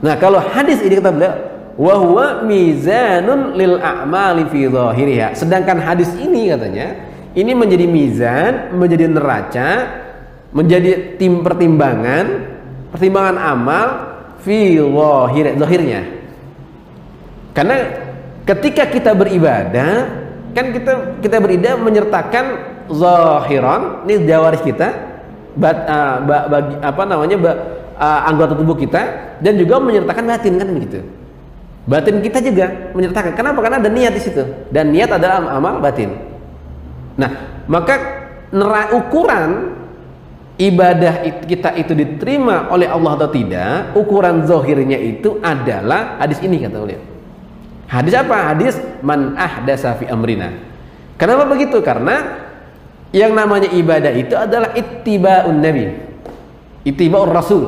Nah, 0.00 0.14
kalau 0.22 0.38
hadis 0.38 0.78
ini 0.86 1.02
kata 1.02 1.10
beliau, 1.10 1.34
wa 1.76 1.94
huwa 1.98 2.26
mizanun 2.46 3.58
lil 3.58 3.82
a'mali 3.82 4.46
fi 4.48 4.70
dhahiriha. 4.70 5.34
Sedangkan 5.34 5.82
hadis 5.82 6.14
ini 6.22 6.54
katanya, 6.54 6.94
ini 7.34 7.52
menjadi 7.52 7.86
mizan, 7.90 8.52
menjadi 8.78 9.10
neraca, 9.10 9.70
menjadi 10.54 11.18
tim 11.18 11.42
pertimbangan, 11.42 12.24
pertimbangan 12.94 13.36
amal 13.36 13.86
fi 14.40 14.78
zahirnya. 15.58 16.02
Karena 17.56 18.05
ketika 18.46 18.86
kita 18.86 19.12
beribadah, 19.12 19.92
kan 20.54 20.66
kita 20.70 21.20
kita 21.20 21.36
beribadah 21.42 21.74
menyertakan 21.76 22.44
zahiran 22.88 24.06
ini 24.06 24.24
jawaris 24.24 24.62
kita 24.62 24.88
bat, 25.58 25.76
uh, 25.84 26.16
ba, 26.22 26.38
bagi, 26.46 26.74
apa 26.78 27.02
namanya 27.02 27.36
ba, 27.36 27.52
uh, 27.98 28.20
anggota 28.30 28.54
tubuh 28.54 28.78
kita 28.78 29.02
dan 29.42 29.58
juga 29.58 29.82
menyertakan 29.82 30.24
batin 30.24 30.54
kan 30.56 30.68
begitu. 30.70 31.02
Batin 31.86 32.18
kita 32.18 32.42
juga 32.42 32.66
menyertakan. 32.98 33.38
Kenapa? 33.38 33.62
Karena 33.62 33.78
ada 33.78 33.86
niat 33.86 34.10
di 34.10 34.18
situ. 34.18 34.42
Dan 34.74 34.90
niat 34.90 35.06
adalah 35.06 35.38
amal 35.54 35.78
batin. 35.78 36.18
Nah 37.14 37.62
maka 37.70 37.94
nera 38.50 38.90
ukuran 38.94 39.74
ibadah 40.56 41.22
kita 41.46 41.74
itu 41.78 41.92
diterima 41.92 42.70
oleh 42.72 42.88
Allah 42.88 43.12
atau 43.18 43.28
tidak 43.30 43.92
ukuran 43.98 44.46
zohirnya 44.48 44.96
itu 44.96 45.36
adalah 45.44 46.16
hadis 46.22 46.40
ini 46.40 46.62
kata 46.62 46.78
beliau 46.80 47.15
hadis 47.86 48.14
apa? 48.14 48.36
Hadis 48.54 48.74
man 49.02 49.34
ahdasa 49.34 49.96
fi 49.98 50.06
amrina. 50.10 50.52
Kenapa 51.16 51.48
begitu? 51.48 51.80
Karena 51.80 52.44
yang 53.14 53.32
namanya 53.32 53.70
ibadah 53.72 54.12
itu 54.12 54.36
adalah 54.36 54.76
ittiba'un 54.76 55.56
nabi. 55.58 55.86
Ittiba'ur 56.84 57.30
rasul. 57.32 57.64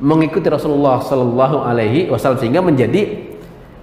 Mengikuti 0.00 0.48
Rasulullah 0.48 1.04
Shallallahu 1.04 1.60
Alaihi 1.60 2.08
Wasallam 2.08 2.40
sehingga 2.40 2.64
menjadi 2.64 3.30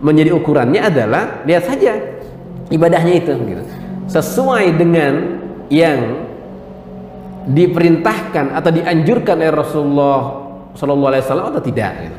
menjadi 0.02 0.34
ukurannya 0.34 0.82
adalah 0.82 1.46
lihat 1.46 1.70
saja 1.70 1.94
ibadahnya 2.74 3.14
itu 3.22 3.34
gitu. 3.38 3.64
sesuai 4.10 4.66
dengan 4.78 5.14
yang 5.70 6.26
diperintahkan 7.48 8.56
atau 8.60 8.72
dianjurkan 8.74 9.40
oleh 9.40 9.54
Rasulullah 9.54 10.20
Shallallahu 10.76 11.10
Alaihi 11.16 11.24
Wasallam 11.24 11.48
atau 11.56 11.64
tidak 11.64 11.92
gitu. 12.04 12.18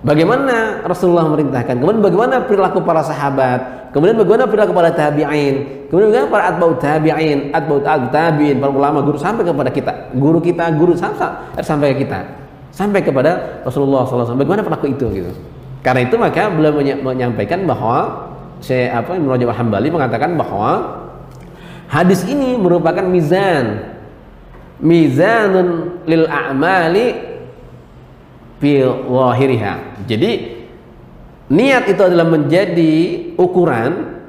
Bagaimana 0.00 0.80
Rasulullah 0.88 1.28
memerintahkan? 1.28 1.76
Kemudian 1.76 2.00
bagaimana 2.00 2.48
perilaku 2.48 2.80
para 2.80 3.04
sahabat? 3.04 3.92
Kemudian 3.92 4.16
bagaimana 4.16 4.48
perilaku 4.48 4.72
para 4.72 4.88
tabi'in? 4.96 5.86
Kemudian 5.92 6.08
bagaimana 6.08 6.30
para 6.32 6.44
atba'ut 6.56 6.78
tabi'in, 6.80 7.52
atba'ut 7.52 7.84
tabi'in, 8.08 8.56
para 8.56 8.72
ulama 8.72 9.04
guru 9.04 9.20
sampai 9.20 9.44
kepada 9.44 9.68
kita, 9.68 9.92
guru 10.16 10.40
kita, 10.40 10.72
guru 10.72 10.96
sampai 10.96 11.60
sampai 11.60 11.92
ke 11.92 12.08
kita, 12.08 12.24
sampai 12.72 13.04
kepada 13.04 13.60
Rasulullah 13.60 14.08
SAW. 14.08 14.40
Bagaimana 14.40 14.64
perilaku 14.64 14.88
itu 14.88 15.06
gitu? 15.20 15.32
Karena 15.84 16.00
itu 16.08 16.16
maka 16.16 16.48
beliau 16.48 16.80
menyampaikan 16.80 17.68
bahwa 17.68 18.28
saya 18.64 19.04
apa 19.04 19.16
Ibnu 19.16 19.28
Rajab 19.28 19.52
Hambali 19.52 19.88
mengatakan 19.92 20.32
bahwa 20.36 21.00
hadis 21.92 22.24
ini 22.24 22.56
merupakan 22.56 23.04
mizan 23.04 23.84
mizanun 24.80 26.00
lil 26.08 26.24
a'mali 26.24 27.29
fi 28.60 28.84
wahiriha. 28.84 30.04
Jadi 30.04 30.30
niat 31.50 31.88
itu 31.90 32.02
adalah 32.04 32.28
menjadi 32.28 32.94
ukuran 33.40 34.20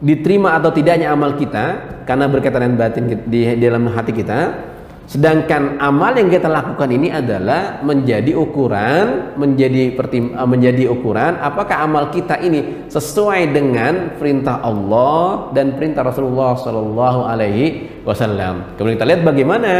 diterima 0.00 0.56
atau 0.56 0.72
tidaknya 0.72 1.12
amal 1.12 1.36
kita 1.36 2.00
karena 2.08 2.26
berkaitan 2.28 2.60
dengan 2.66 2.80
batin 2.80 3.04
di, 3.28 3.40
di 3.54 3.62
dalam 3.62 3.86
hati 3.92 4.12
kita. 4.16 4.74
Sedangkan 5.06 5.78
amal 5.78 6.18
yang 6.18 6.26
kita 6.26 6.50
lakukan 6.50 6.90
ini 6.90 7.14
adalah 7.14 7.78
menjadi 7.78 8.34
ukuran, 8.34 9.38
menjadi 9.38 9.94
pertim, 9.94 10.34
eh, 10.34 10.48
menjadi 10.50 10.90
ukuran 10.90 11.38
apakah 11.38 11.86
amal 11.86 12.10
kita 12.10 12.42
ini 12.42 12.90
sesuai 12.90 13.54
dengan 13.54 14.18
perintah 14.18 14.58
Allah 14.58 15.54
dan 15.54 15.78
perintah 15.78 16.02
Rasulullah 16.02 16.58
Shallallahu 16.58 17.20
Alaihi 17.22 17.95
Wasallam. 18.06 18.78
Kemudian 18.78 18.96
kita 19.02 19.06
lihat 19.10 19.22
bagaimana 19.26 19.72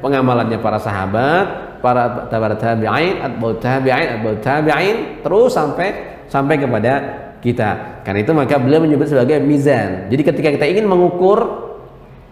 pengamalannya 0.00 0.56
para 0.56 0.80
sahabat, 0.80 1.76
para 1.84 2.56
tabi'in, 2.56 3.20
tabi'in, 3.60 4.08
atba'ut 4.16 4.40
tabi'in 4.40 5.20
terus 5.20 5.52
sampai 5.52 5.88
sampai 6.32 6.56
kepada 6.56 6.92
kita. 7.44 8.00
Karena 8.00 8.24
itu 8.24 8.32
maka 8.32 8.56
beliau 8.56 8.80
menyebut 8.80 9.04
sebagai 9.04 9.36
mizan. 9.44 10.08
Jadi 10.08 10.22
ketika 10.24 10.48
kita 10.56 10.64
ingin 10.64 10.88
mengukur 10.88 11.44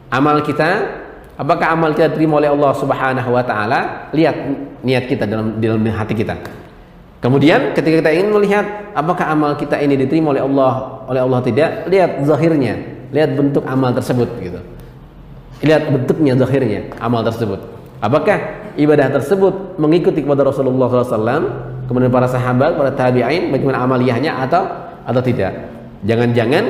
amal 0.08 0.40
kita, 0.40 0.88
apakah 1.36 1.76
amal 1.76 1.92
kita 1.92 2.16
terima 2.16 2.40
oleh 2.40 2.48
Allah 2.48 2.72
Subhanahu 2.72 3.30
wa 3.36 3.44
taala, 3.44 4.08
lihat 4.16 4.34
niat 4.80 5.04
kita 5.04 5.28
dalam 5.28 5.60
dalam 5.60 5.84
hati 5.84 6.16
kita. 6.16 6.32
Kemudian 7.20 7.76
ketika 7.76 8.02
kita 8.02 8.10
ingin 8.10 8.32
melihat 8.32 8.64
apakah 8.96 9.28
amal 9.28 9.52
kita 9.54 9.76
ini 9.78 10.00
diterima 10.00 10.32
oleh 10.32 10.42
Allah 10.42 10.72
oleh 11.12 11.20
Allah 11.20 11.40
tidak, 11.44 11.70
lihat 11.92 12.24
zahirnya. 12.24 13.04
lihat 13.12 13.36
bentuk 13.36 13.60
amal 13.68 13.92
tersebut 13.92 14.24
gitu. 14.40 14.56
Lihat 15.62 15.94
bentuknya 15.94 16.34
zahirnya 16.34 16.90
amal 16.98 17.22
tersebut. 17.22 17.62
Apakah 18.02 18.38
ibadah 18.74 19.14
tersebut 19.14 19.78
mengikuti 19.78 20.26
kepada 20.26 20.42
Rasulullah 20.42 20.90
SAW, 20.90 21.86
kemudian 21.86 22.10
para 22.10 22.26
sahabat, 22.26 22.74
para 22.74 22.90
tabi'in, 22.90 23.54
bagaimana 23.54 23.86
amaliyahnya 23.86 24.42
atau 24.42 24.66
atau 25.06 25.22
tidak? 25.22 25.70
Jangan-jangan 26.02 26.64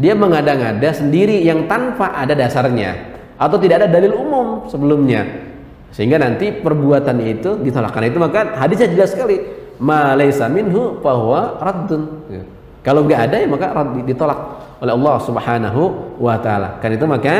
dia 0.00 0.16
mengada-ngada 0.16 0.88
sendiri 0.96 1.44
yang 1.44 1.68
tanpa 1.68 2.16
ada 2.16 2.32
dasarnya 2.32 2.96
atau 3.36 3.60
tidak 3.60 3.84
ada 3.84 3.88
dalil 3.92 4.16
umum 4.16 4.64
sebelumnya 4.68 5.50
sehingga 5.90 6.16
nanti 6.16 6.54
perbuatan 6.54 7.18
itu 7.24 7.60
ditolak 7.60 7.90
karena 7.90 8.08
itu 8.08 8.18
maka 8.20 8.54
hadisnya 8.56 8.88
jelas 8.94 9.10
sekali 9.10 9.42
ma 9.80 10.14
laisa 10.14 10.46
minhu 10.46 11.00
bahwa 11.02 11.58
raddun 11.58 12.02
ya. 12.30 12.42
kalau 12.84 13.02
nggak 13.04 13.20
ada 13.28 13.36
ya 13.42 13.46
maka 13.48 13.66
ditolak 14.06 14.38
oleh 14.80 14.92
Allah 14.96 15.16
Subhanahu 15.24 15.82
wa 16.20 16.36
taala 16.38 16.78
karena 16.78 16.94
itu 17.00 17.06
maka 17.08 17.32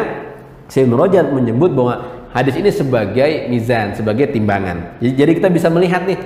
Syekh 0.70 0.86
Rajab 0.86 1.34
menyebut 1.34 1.74
bahwa 1.74 2.26
hadis 2.30 2.54
ini 2.54 2.70
sebagai 2.70 3.50
mizan 3.50 3.92
sebagai 3.98 4.30
timbangan 4.30 5.02
jadi, 5.02 5.26
jadi 5.26 5.32
kita 5.42 5.48
bisa 5.50 5.66
melihat 5.66 6.06
nih 6.06 6.18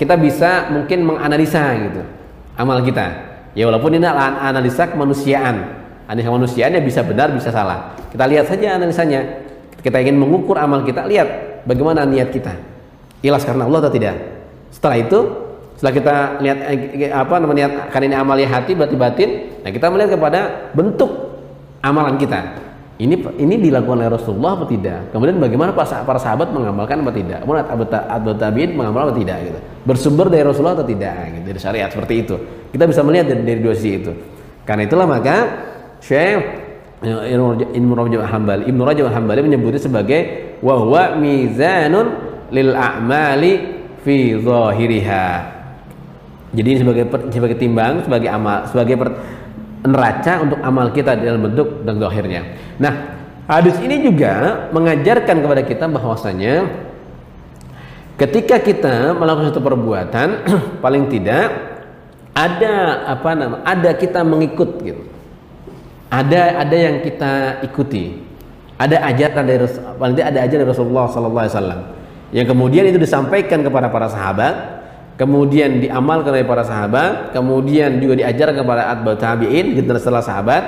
kita 0.00 0.16
bisa 0.16 0.72
mungkin 0.72 1.04
menganalisa 1.04 1.62
gitu 1.76 2.02
amal 2.56 2.80
kita 2.82 3.30
Ya 3.54 3.66
walaupun 3.66 3.98
ini 3.98 4.06
analisa 4.06 4.86
kemanusiaan. 4.86 5.82
Analisa 6.06 6.30
kemanusiaannya 6.30 6.80
bisa 6.82 7.02
benar, 7.02 7.34
bisa 7.34 7.50
salah. 7.50 7.98
Kita 8.10 8.26
lihat 8.26 8.46
saja 8.46 8.78
analisanya. 8.78 9.26
Kita 9.80 9.96
ingin 9.96 10.20
mengukur 10.20 10.60
amal 10.60 10.84
kita, 10.84 11.08
lihat 11.08 11.62
bagaimana 11.64 12.04
niat 12.04 12.30
kita. 12.30 12.52
Ikhlas 13.24 13.48
karena 13.48 13.64
Allah 13.64 13.80
atau 13.88 13.92
tidak. 13.92 14.16
Setelah 14.70 14.96
itu, 15.00 15.18
setelah 15.80 15.94
kita 15.96 16.14
lihat 16.44 16.58
eh, 16.68 17.10
apa 17.10 17.34
namanya 17.40 17.88
kan 17.88 18.04
ini 18.04 18.12
amalnya 18.12 18.48
hati 18.52 18.76
berarti 18.76 18.96
batin, 19.00 19.30
nah 19.64 19.70
kita 19.72 19.88
melihat 19.88 20.20
kepada 20.20 20.40
bentuk 20.76 21.08
amalan 21.80 22.20
kita 22.20 22.69
ini 23.00 23.16
ini 23.40 23.54
dilakukan 23.56 23.96
oleh 23.96 24.12
Rasulullah 24.12 24.60
atau 24.60 24.68
tidak? 24.68 25.08
Kemudian 25.08 25.40
bagaimana 25.40 25.72
para 25.72 26.20
sahabat 26.20 26.52
mengamalkan 26.52 27.00
atau 27.00 27.16
tidak? 27.16 27.40
Kemudian 27.48 27.64
Abu 28.12 28.30
Tabiin 28.36 28.76
mengamalkan 28.76 29.16
atau 29.16 29.20
tidak? 29.24 29.38
Gitu. 29.40 29.58
Bersumber 29.88 30.28
dari 30.28 30.44
Rasulullah 30.44 30.76
atau 30.76 30.84
tidak? 30.84 31.16
Gitu. 31.32 31.44
Dari 31.48 31.60
syariat 31.64 31.88
seperti 31.88 32.14
itu. 32.20 32.36
Kita 32.68 32.84
bisa 32.84 33.00
melihat 33.00 33.32
dari, 33.32 33.42
dari 33.48 33.60
dua 33.64 33.72
sisi 33.72 34.04
itu. 34.04 34.12
Karena 34.68 34.84
itulah 34.84 35.08
maka 35.08 35.36
Syekh 36.04 36.44
Ibnu 37.00 37.92
Rajab 37.96 38.20
Hambali 38.28 38.68
Ibnu 38.68 38.82
Rajab 38.84 39.08
Hambali 39.08 39.40
menyebutnya 39.48 39.80
sebagai 39.80 40.20
wahwa 40.60 41.16
mizanun 41.16 42.06
lil 42.52 42.76
a'mali 42.76 43.52
fi 44.04 44.36
zahiriha. 44.36 45.26
Jadi 46.50 46.68
ini 46.68 46.78
sebagai 46.82 47.04
sebagai 47.32 47.56
timbang, 47.56 48.04
sebagai 48.04 48.28
amal, 48.28 48.66
sebagai 48.68 48.98
per, 48.98 49.08
neraca 49.84 50.32
untuk 50.44 50.58
amal 50.60 50.92
kita 50.92 51.16
dalam 51.16 51.40
bentuk 51.50 51.84
dan 51.88 51.96
zahirnya. 51.96 52.42
Nah, 52.76 52.92
hadis 53.48 53.76
ini 53.80 54.04
juga 54.04 54.66
mengajarkan 54.72 55.36
kepada 55.40 55.62
kita 55.64 55.84
bahwasanya 55.88 56.68
ketika 58.20 58.60
kita 58.60 59.16
melakukan 59.16 59.48
satu 59.52 59.64
perbuatan 59.64 60.28
paling 60.84 61.08
tidak 61.08 61.48
ada 62.36 63.04
apa 63.08 63.30
nama 63.32 63.56
ada 63.64 63.90
kita 63.96 64.20
mengikut 64.20 64.70
gitu. 64.84 65.02
Ada 66.10 66.66
ada 66.66 66.76
yang 66.76 66.96
kita 67.06 67.62
ikuti. 67.64 68.28
Ada 68.80 69.04
ajaran 69.12 69.44
dari 69.44 69.60
paling 70.00 70.14
tidak 70.16 70.28
ada 70.32 70.40
ajaran 70.44 70.60
dari 70.64 70.72
Rasulullah 70.72 71.06
Sallallahu 71.08 71.44
Alaihi 71.46 71.56
Wasallam. 71.56 71.80
Yang 72.30 72.46
kemudian 72.54 72.84
itu 72.86 72.98
disampaikan 72.98 73.60
kepada 73.60 73.90
para 73.90 74.08
sahabat 74.08 74.79
kemudian 75.20 75.84
diamalkan 75.84 76.32
oleh 76.32 76.48
para 76.48 76.64
sahabat, 76.64 77.36
kemudian 77.36 78.00
juga 78.00 78.24
diajarkan 78.24 78.64
kepada 78.64 78.82
atba'ut 78.96 79.20
tabi'in 79.20 79.76
generasi 79.76 80.08
setelah 80.08 80.24
sahabat, 80.24 80.62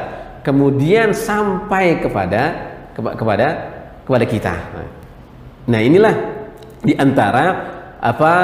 kemudian 0.44 1.16
sampai 1.16 2.04
kepada 2.04 2.42
kepada 2.92 3.46
kepada 4.04 4.24
kita. 4.28 4.54
Nah, 5.72 5.80
inilah 5.80 6.12
di 6.84 6.92
antara 7.00 7.44
apa 7.96 8.34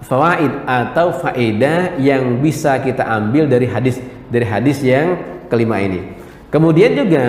fawaid 0.00 0.64
atau 0.64 1.12
faedah 1.12 2.00
yang 2.00 2.40
bisa 2.40 2.80
kita 2.80 3.04
ambil 3.04 3.44
dari 3.44 3.68
hadis 3.68 4.00
dari 4.32 4.48
hadis 4.48 4.80
yang 4.80 5.20
kelima 5.52 5.76
ini. 5.76 6.16
Kemudian 6.48 6.96
juga 6.96 7.24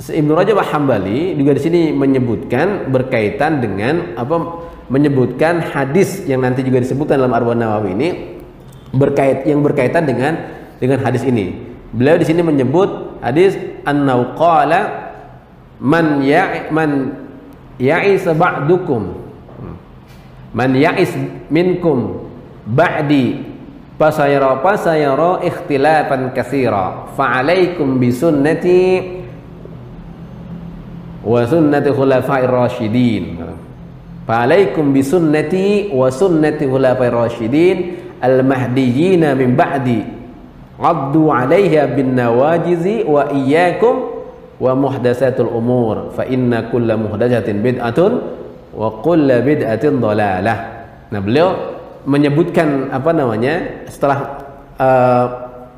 Ibnu 0.00 0.32
Rajab 0.32 0.60
Hambali 0.72 1.36
juga 1.36 1.52
di 1.52 1.60
sini 1.60 1.80
menyebutkan 1.92 2.88
berkaitan 2.88 3.60
dengan 3.60 4.16
apa 4.16 4.36
menyebutkan 4.86 5.60
hadis 5.74 6.22
yang 6.30 6.42
nanti 6.42 6.62
juga 6.62 6.82
disebutkan 6.82 7.18
dalam 7.18 7.34
Arba'un 7.34 7.58
Nawawi 7.58 7.90
ini 7.94 8.08
berkait 8.94 9.44
yang 9.44 9.60
berkaitan 9.62 10.06
dengan 10.06 10.38
dengan 10.78 11.02
hadis 11.02 11.26
ini. 11.26 11.52
Beliau 11.90 12.18
di 12.20 12.26
sini 12.28 12.42
menyebut 12.42 13.18
hadis 13.22 13.56
annau 13.82 14.36
qala 14.38 15.12
man 15.80 16.22
ya 16.24 16.68
man 16.72 17.12
ya'is 17.76 18.24
ba'dukum 18.24 19.16
man 20.56 20.70
ya'is 20.72 21.12
minkum 21.52 22.26
ba'di 22.64 23.44
fasayara 24.00 24.60
fasayara 24.64 25.44
ikhtilafan 25.44 26.32
katsira 26.32 27.12
fa'alaikum 27.16 28.00
bi 28.00 28.08
sunnati 28.12 28.80
wa 31.24 31.40
sunnati 31.44 31.88
khulafa'ir 31.92 32.48
rasyidin 32.48 33.24
Fa'alaikum 34.26 34.90
bisunnati 34.90 35.94
wa 35.94 36.10
sunnati 36.10 36.66
khulafai 36.66 37.14
rasyidin 37.14 37.76
al-mahdiyyin 38.18 39.22
min 39.38 39.54
ba'di. 39.54 40.02
Addu 40.76 41.30
'alaiha 41.30 41.94
bin 41.94 42.18
nawajizi 42.18 43.06
wa 43.06 43.30
iyyakum 43.30 44.18
wa 44.58 44.72
muhdatsatul 44.74 45.48
umur 45.48 46.10
fa 46.12 46.26
inna 46.26 46.68
kulla 46.68 46.98
muhdatsatin 46.98 47.62
bid'atun 47.62 48.12
wa 48.74 48.98
kulla 49.00 49.40
bid'atin 49.46 50.02
dhalalah. 50.02 50.58
Nah, 51.14 51.20
beliau 51.22 51.78
menyebutkan 52.02 52.90
apa 52.90 53.14
namanya 53.14 53.86
setelah 53.86 54.42
uh, 54.76 55.26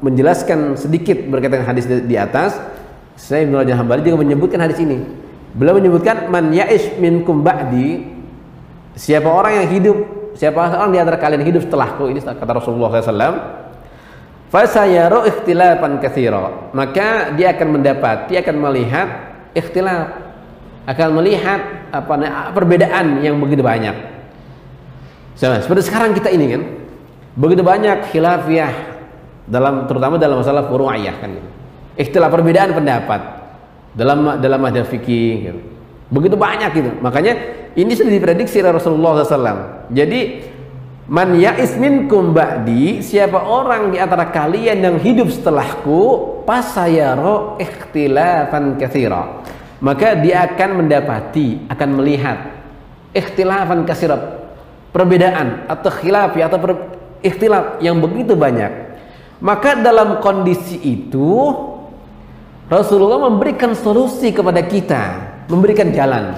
menjelaskan 0.00 0.72
sedikit 0.80 1.20
berkaitan 1.28 1.68
hadis 1.68 1.84
di, 1.84 2.00
di 2.08 2.16
atas, 2.16 2.56
saya 3.14 3.44
Ibnu 3.44 3.60
Rajab 3.60 3.76
Hambali 3.76 4.08
juga 4.08 4.24
menyebutkan 4.24 4.64
hadis 4.64 4.80
ini. 4.80 5.04
Beliau 5.52 5.76
menyebutkan 5.76 6.32
man 6.32 6.48
ya'ish 6.48 6.96
minkum 6.96 7.44
ba'di 7.44 8.17
Siapa 8.98 9.30
orang 9.30 9.62
yang 9.62 9.68
hidup, 9.70 9.98
siapa 10.34 10.58
orang 10.74 10.90
di 10.90 10.98
antara 10.98 11.14
kalian 11.22 11.46
hidup 11.46 11.62
setelahku 11.62 12.10
ini 12.10 12.18
kata 12.18 12.50
Rasulullah 12.50 12.90
SAW. 12.98 13.38
Fasayaru 14.50 15.28
ikhtilafan 15.28 16.02
kathira. 16.02 16.72
Maka 16.74 17.30
dia 17.38 17.54
akan 17.54 17.78
mendapat, 17.78 18.26
dia 18.26 18.42
akan 18.42 18.56
melihat 18.58 19.08
ikhtilaf, 19.54 20.08
akan 20.88 21.08
melihat 21.14 21.60
apa 21.94 22.50
perbedaan 22.50 23.22
yang 23.22 23.38
begitu 23.38 23.62
banyak. 23.62 23.94
Sama, 25.38 25.62
seperti 25.62 25.86
sekarang 25.86 26.18
kita 26.18 26.34
ini 26.34 26.58
kan, 26.58 26.62
begitu 27.38 27.62
banyak 27.62 28.10
khilafiyah 28.10 28.98
dalam 29.46 29.86
terutama 29.86 30.18
dalam 30.18 30.42
masalah 30.42 30.66
furu'iyah 30.66 31.14
kan 31.22 31.30
gitu. 31.38 31.48
Ikhtilaf 31.94 32.34
perbedaan 32.34 32.74
pendapat 32.74 33.20
dalam 33.94 34.42
dalam 34.42 34.58
madhab 34.58 34.90
fikih 34.90 35.34
gitu. 35.46 35.77
Begitu 36.08 36.36
banyak 36.40 36.70
gitu. 36.72 36.90
Makanya 37.04 37.36
ini 37.76 37.92
sudah 37.92 38.12
diprediksi 38.12 38.64
oleh 38.64 38.72
Rasulullah 38.80 39.20
SAW. 39.20 39.92
Jadi 39.92 40.20
man 41.08 41.36
ya'is 41.36 41.76
minkum 41.76 42.32
ba'di 42.32 43.04
siapa 43.04 43.36
orang 43.44 43.92
di 43.92 44.00
antara 44.00 44.32
kalian 44.32 44.80
yang 44.80 44.96
hidup 44.96 45.28
setelahku 45.28 46.00
pasayaro 46.48 47.60
ikhtilafan 47.60 48.80
katsira. 48.80 49.44
Maka 49.78 50.18
dia 50.18 50.42
akan 50.48 50.84
mendapati, 50.84 51.68
akan 51.68 51.88
melihat 52.00 52.38
ikhtilafan 53.12 53.84
katsira. 53.84 54.16
Perbedaan 54.88 55.68
atau 55.68 55.92
khilaf 55.92 56.32
atau 56.32 56.58
per, 56.58 56.72
ikhtilaf 57.20 57.84
yang 57.84 58.00
begitu 58.00 58.32
banyak. 58.32 58.96
Maka 59.44 59.76
dalam 59.78 60.18
kondisi 60.24 60.80
itu 60.82 61.52
Rasulullah 62.66 63.28
memberikan 63.28 63.76
solusi 63.76 64.32
kepada 64.34 64.64
kita 64.64 65.36
memberikan 65.48 65.88
jalan. 65.90 66.36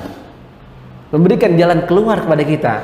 Memberikan 1.10 1.58
jalan 1.58 1.84
keluar 1.90 2.22
kepada 2.22 2.42
kita. 2.46 2.74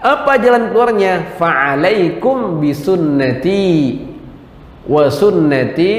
Apa 0.00 0.40
jalan 0.40 0.72
keluarnya? 0.72 1.36
Fa'alaikum 1.36 2.60
bisunnati 2.60 4.00
wa 4.84 5.08
sunnati 5.08 5.92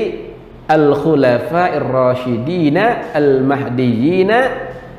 al 0.66 0.94
khulafa'ir 0.98 1.86
rasyidina 1.86 3.14
al 3.14 3.46
mahdiyina 3.46 4.38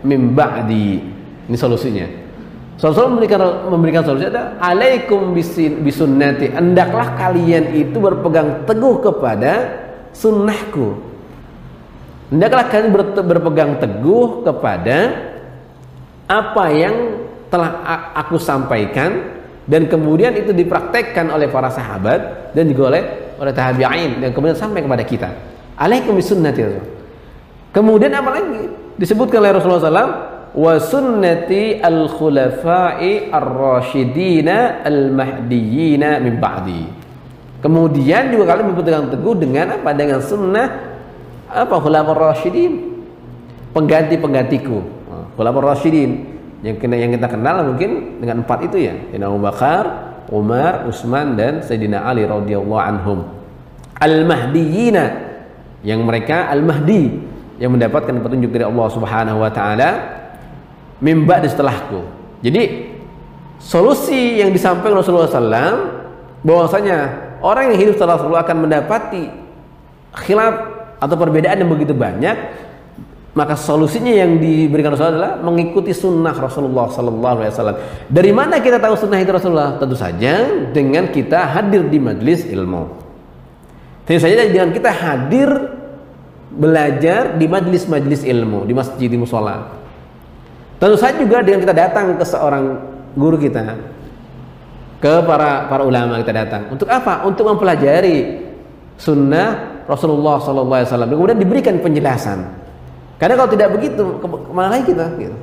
min 0.06 0.34
ba'di. 0.34 1.02
Ini 1.46 1.56
solusinya. 1.58 2.06
Rasulullah 2.76 3.08
memberikan 3.16 3.40
memberikan 3.72 4.02
solusi 4.04 4.28
ada 4.28 4.60
alaikum 4.60 5.32
bisunnati. 5.80 6.52
Hendaklah 6.52 7.16
kalian 7.16 7.72
itu 7.72 7.96
berpegang 7.96 8.68
teguh 8.68 9.00
kepada 9.00 9.52
sunnahku 10.12 11.05
Hendaklah 12.26 12.66
kalian 12.66 12.90
berpegang 13.22 13.72
teguh 13.78 14.42
kepada 14.42 14.98
apa 16.26 16.64
yang 16.74 16.94
telah 17.46 17.86
aku 18.18 18.34
sampaikan 18.42 19.38
dan 19.66 19.86
kemudian 19.86 20.34
itu 20.34 20.50
dipraktekkan 20.50 21.30
oleh 21.30 21.46
para 21.46 21.70
sahabat 21.70 22.50
dan 22.50 22.66
juga 22.66 22.90
oleh 22.90 23.02
oleh 23.38 23.52
tabi'in 23.54 24.18
dan 24.18 24.30
kemudian 24.34 24.58
sampai 24.58 24.82
kepada 24.82 25.06
kita. 25.06 25.28
Alaikum 25.78 26.18
bisunnati 26.18 26.66
Kemudian 27.70 28.10
apa 28.10 28.40
lagi? 28.40 28.72
Disebutkan 28.96 29.44
oleh 29.44 29.52
Rasulullah 29.52 29.84
SAW 29.84 30.12
wa 30.56 30.72
sunnati 30.80 31.78
al 31.84 32.08
khulafai 32.08 33.28
ar 33.28 33.44
rashidina 33.44 34.80
al 34.82 35.12
mahdiyina 35.12 36.16
min 36.24 36.40
ba'di. 36.40 36.82
Kemudian 37.60 38.32
juga 38.32 38.56
kalian 38.56 38.72
berpegang 38.72 39.12
teguh 39.12 39.36
dengan 39.36 39.76
apa? 39.76 39.92
Dengan 39.92 40.24
sunnah 40.24 40.95
apa 41.50 41.74
khulafar 41.78 42.34
rasyidin 42.34 43.02
pengganti-penggantiku. 43.72 44.82
Khulafar 45.36 45.76
rasyidin 45.76 46.36
yang 46.64 46.76
kita 46.80 46.94
yang 46.96 47.10
kita 47.12 47.28
kenal 47.28 47.62
mungkin 47.62 48.20
dengan 48.22 48.42
empat 48.42 48.58
itu 48.66 48.88
ya. 48.90 48.94
Abu 49.22 49.38
Bakar, 49.38 49.82
Umar, 50.32 50.88
Utsman 50.88 51.36
dan 51.38 51.62
Sayyidina 51.62 52.02
Ali 52.02 52.26
radhiyallahu 52.26 52.82
anhum. 52.82 53.18
Al-Mahdiyina 53.96 55.04
yang 55.86 56.04
mereka 56.04 56.52
Al-Mahdi 56.52 57.16
yang 57.56 57.72
mendapatkan 57.72 58.12
petunjuk 58.20 58.52
dari 58.52 58.64
Allah 58.68 58.88
Subhanahu 58.92 59.40
wa 59.40 59.48
taala 59.48 59.90
mimba 61.00 61.40
di 61.40 61.48
setelahku. 61.48 62.04
Jadi 62.44 62.92
solusi 63.56 64.40
yang 64.40 64.52
disampaikan 64.52 65.00
Rasulullah 65.00 65.28
SAW 65.28 65.72
bahwasanya 66.44 66.98
orang 67.40 67.72
yang 67.72 67.78
hidup 67.80 67.94
setelah 67.96 68.20
Rasulullah 68.20 68.44
akan 68.44 68.58
mendapati 68.68 69.24
khilaf 70.24 70.75
atau 70.96 71.16
perbedaan 71.16 71.60
yang 71.60 71.70
begitu 71.70 71.92
banyak 71.92 72.36
maka 73.36 73.52
solusinya 73.52 74.16
yang 74.16 74.40
diberikan 74.40 74.96
Rasulullah 74.96 75.12
adalah 75.12 75.34
mengikuti 75.44 75.92
sunnah 75.92 76.32
Rasulullah 76.32 76.88
Sallallahu 76.88 77.36
Alaihi 77.36 77.52
Wasallam. 77.52 77.76
Dari 78.08 78.32
mana 78.32 78.64
kita 78.64 78.80
tahu 78.80 78.96
sunnah 78.96 79.20
itu 79.20 79.28
Rasulullah? 79.28 79.76
Tentu 79.76 79.92
saja 79.92 80.48
dengan 80.72 81.12
kita 81.12 81.44
hadir 81.52 81.84
di 81.84 82.00
majelis 82.00 82.48
ilmu. 82.48 82.96
Tentu 84.08 84.24
saja 84.24 84.40
dengan 84.48 84.72
kita 84.72 84.88
hadir 84.88 85.52
belajar 86.48 87.36
di 87.36 87.44
majelis-majelis 87.44 88.24
ilmu, 88.24 88.64
di 88.64 88.72
masjid, 88.72 89.04
di 89.12 89.20
musola. 89.20 89.68
Tentu 90.80 90.96
saja 90.96 91.20
juga 91.20 91.44
dengan 91.44 91.60
kita 91.60 91.76
datang 91.76 92.16
ke 92.16 92.24
seorang 92.24 92.64
guru 93.12 93.36
kita, 93.36 93.76
ke 94.96 95.12
para 95.28 95.68
para 95.68 95.84
ulama 95.84 96.16
kita 96.24 96.32
datang. 96.32 96.72
Untuk 96.72 96.88
apa? 96.88 97.28
Untuk 97.28 97.44
mempelajari 97.52 98.48
sunnah 98.96 99.75
Rasulullah 99.86 100.38
Wasallam. 100.42 101.08
Kemudian 101.08 101.38
diberikan 101.38 101.78
penjelasan 101.80 102.66
karena 103.16 103.34
kalau 103.34 103.48
tidak 103.48 103.68
begitu, 103.72 104.02
ke 104.20 104.26
ke 104.28 104.52
mana 104.52 104.68
lagi 104.68 104.84
kita? 104.92 105.06
Gitu. 105.16 105.36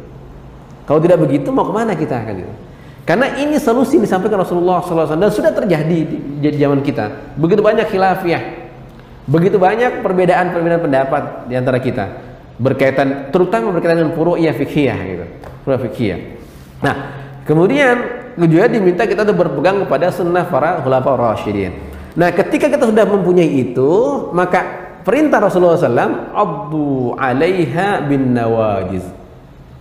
Kalau 0.86 1.00
tidak 1.02 1.18
begitu, 1.26 1.48
mau 1.50 1.66
ke 1.66 1.74
mana 1.74 1.98
kita? 1.98 2.18
Kan, 2.22 2.36
gitu. 2.38 2.54
Karena 3.04 3.36
ini 3.36 3.60
solusi 3.60 4.00
disampaikan 4.00 4.40
Rasulullah 4.40 4.80
SAW 4.80 5.20
dan 5.20 5.32
sudah 5.34 5.52
terjadi 5.52 5.98
di, 6.40 6.48
zaman 6.56 6.80
kita. 6.86 7.36
Begitu 7.36 7.60
banyak 7.60 7.90
khilafiyah, 7.92 8.44
begitu 9.28 9.60
banyak 9.60 10.00
perbedaan-perbedaan 10.00 10.82
pendapat 10.88 11.24
di 11.52 11.54
antara 11.60 11.84
kita 11.84 12.06
berkaitan, 12.56 13.34
terutama 13.34 13.76
berkaitan 13.76 14.08
dengan 14.08 14.14
furu'iyah 14.16 14.56
fikhiyah 14.56 14.98
gitu, 15.04 15.26
furu'iyah 15.66 15.84
fikhiyah. 15.90 16.20
Nah, 16.80 16.96
kemudian 17.44 17.96
juga 18.40 18.72
diminta 18.72 19.04
kita 19.04 19.28
untuk 19.28 19.50
berpegang 19.50 19.84
kepada 19.84 20.14
sunnah 20.14 20.48
para 20.48 20.80
khulafa 20.80 21.12
rasyidin. 21.18 21.74
Nah, 22.14 22.30
ketika 22.30 22.70
kita 22.70 22.86
sudah 22.86 23.06
mempunyai 23.10 23.50
itu, 23.74 23.90
maka 24.32 24.84
perintah 25.04 25.44
Rasulullah 25.44 25.78
SAW 25.78 26.32
abdu 26.32 27.14
alaiha 27.20 28.06
bin 28.08 28.32
nawajiz. 28.32 29.04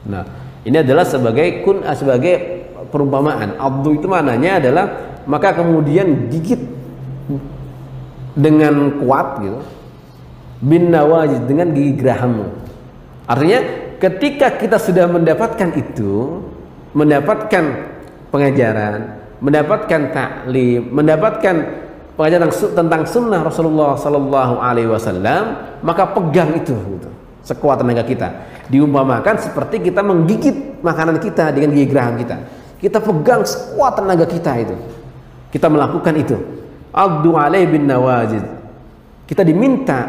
Nah 0.02 0.26
ini 0.66 0.82
adalah 0.82 1.06
sebagai 1.06 1.62
kun 1.62 1.86
ah, 1.86 1.94
sebagai 1.94 2.66
perumpamaan. 2.90 3.54
Abdu 3.56 4.02
itu 4.02 4.10
maknanya 4.10 4.58
adalah 4.58 4.84
maka 5.30 5.54
kemudian 5.54 6.26
gigit 6.26 6.58
dengan 8.34 8.98
kuat 8.98 9.28
gitu. 9.46 9.60
Bin 10.62 10.90
nawajiz 10.94 11.42
dengan 11.46 11.74
gigi 11.74 11.98
gerahammu 11.98 12.46
artinya 13.26 13.60
ketika 14.02 14.58
kita 14.58 14.78
sudah 14.78 15.06
mendapatkan 15.06 15.70
itu 15.78 16.42
mendapatkan 16.94 17.64
pengajaran 18.34 19.18
mendapatkan 19.42 20.00
taklim 20.10 20.90
mendapatkan 20.90 21.56
pengajaran 22.16 22.50
tentang 22.52 23.02
sunnah 23.08 23.40
Rasulullah 23.40 23.96
Sallallahu 23.96 24.60
Alaihi 24.60 24.88
Wasallam 24.88 25.44
maka 25.80 26.08
pegang 26.12 26.52
itu 26.56 26.76
gitu, 26.76 27.08
sekuat 27.42 27.80
tenaga 27.80 28.04
kita. 28.04 28.28
Diumpamakan 28.68 29.36
seperti 29.40 29.90
kita 29.90 30.00
menggigit 30.00 30.80
makanan 30.80 31.18
kita 31.20 31.52
dengan 31.52 31.74
gigi 31.76 31.88
geraham 31.90 32.16
kita. 32.20 32.36
Kita 32.78 32.98
pegang 32.98 33.46
sekuat 33.46 34.02
tenaga 34.02 34.26
kita 34.26 34.52
itu. 34.58 34.76
Kita 35.52 35.68
melakukan 35.68 36.14
itu. 36.16 36.36
Abdu 36.92 37.36
alaih 37.36 37.68
bin 37.68 37.88
nawajid. 37.88 38.44
Kita 39.28 39.46
diminta 39.46 40.08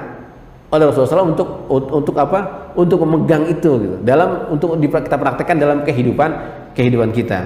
oleh 0.73 0.89
Rasulullah 0.89 1.29
untuk 1.29 1.69
untuk 1.69 2.15
apa? 2.17 2.71
Untuk 2.73 3.05
memegang 3.05 3.45
itu 3.45 3.71
gitu. 3.77 3.95
Dalam 4.01 4.49
untuk 4.49 4.73
kita 4.79 5.15
praktekkan 5.15 5.61
dalam 5.61 5.85
kehidupan 5.85 6.29
kehidupan 6.73 7.13
kita. 7.13 7.45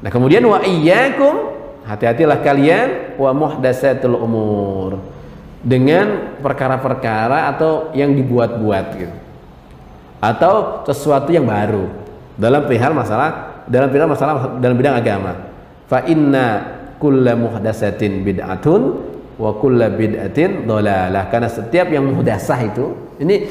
Nah 0.00 0.10
kemudian 0.12 0.44
wa 0.44 0.60
iyyakum 0.64 1.55
hati-hatilah 1.86 2.42
kalian 2.42 3.16
wa 3.16 3.30
muhdatsatul 3.30 4.18
umur. 4.18 4.98
Dengan 5.66 6.38
perkara-perkara 6.42 7.50
atau 7.50 7.90
yang 7.90 8.14
dibuat-buat 8.14 8.86
gitu. 8.98 9.16
Atau 10.22 10.86
sesuatu 10.86 11.30
yang 11.30 11.46
baru. 11.46 11.90
Dalam 12.36 12.68
perihal 12.68 12.92
masalah 12.92 13.56
dalam 13.66 13.90
perihal 13.90 14.10
masalah 14.10 14.34
dalam 14.62 14.76
bidang 14.78 14.94
agama. 14.94 15.32
Fa 15.90 16.06
inna 16.06 16.78
kulla 17.02 17.34
muhdatsatin 17.34 18.22
bid'atun 18.22 18.82
wa 19.36 19.50
kulla 19.58 19.90
bid'atin 19.90 20.66
dhalalah. 20.66 21.26
Karena 21.30 21.50
setiap 21.50 21.90
yang 21.90 22.06
muhdasah 22.14 22.58
itu 22.62 22.94
ini 23.18 23.46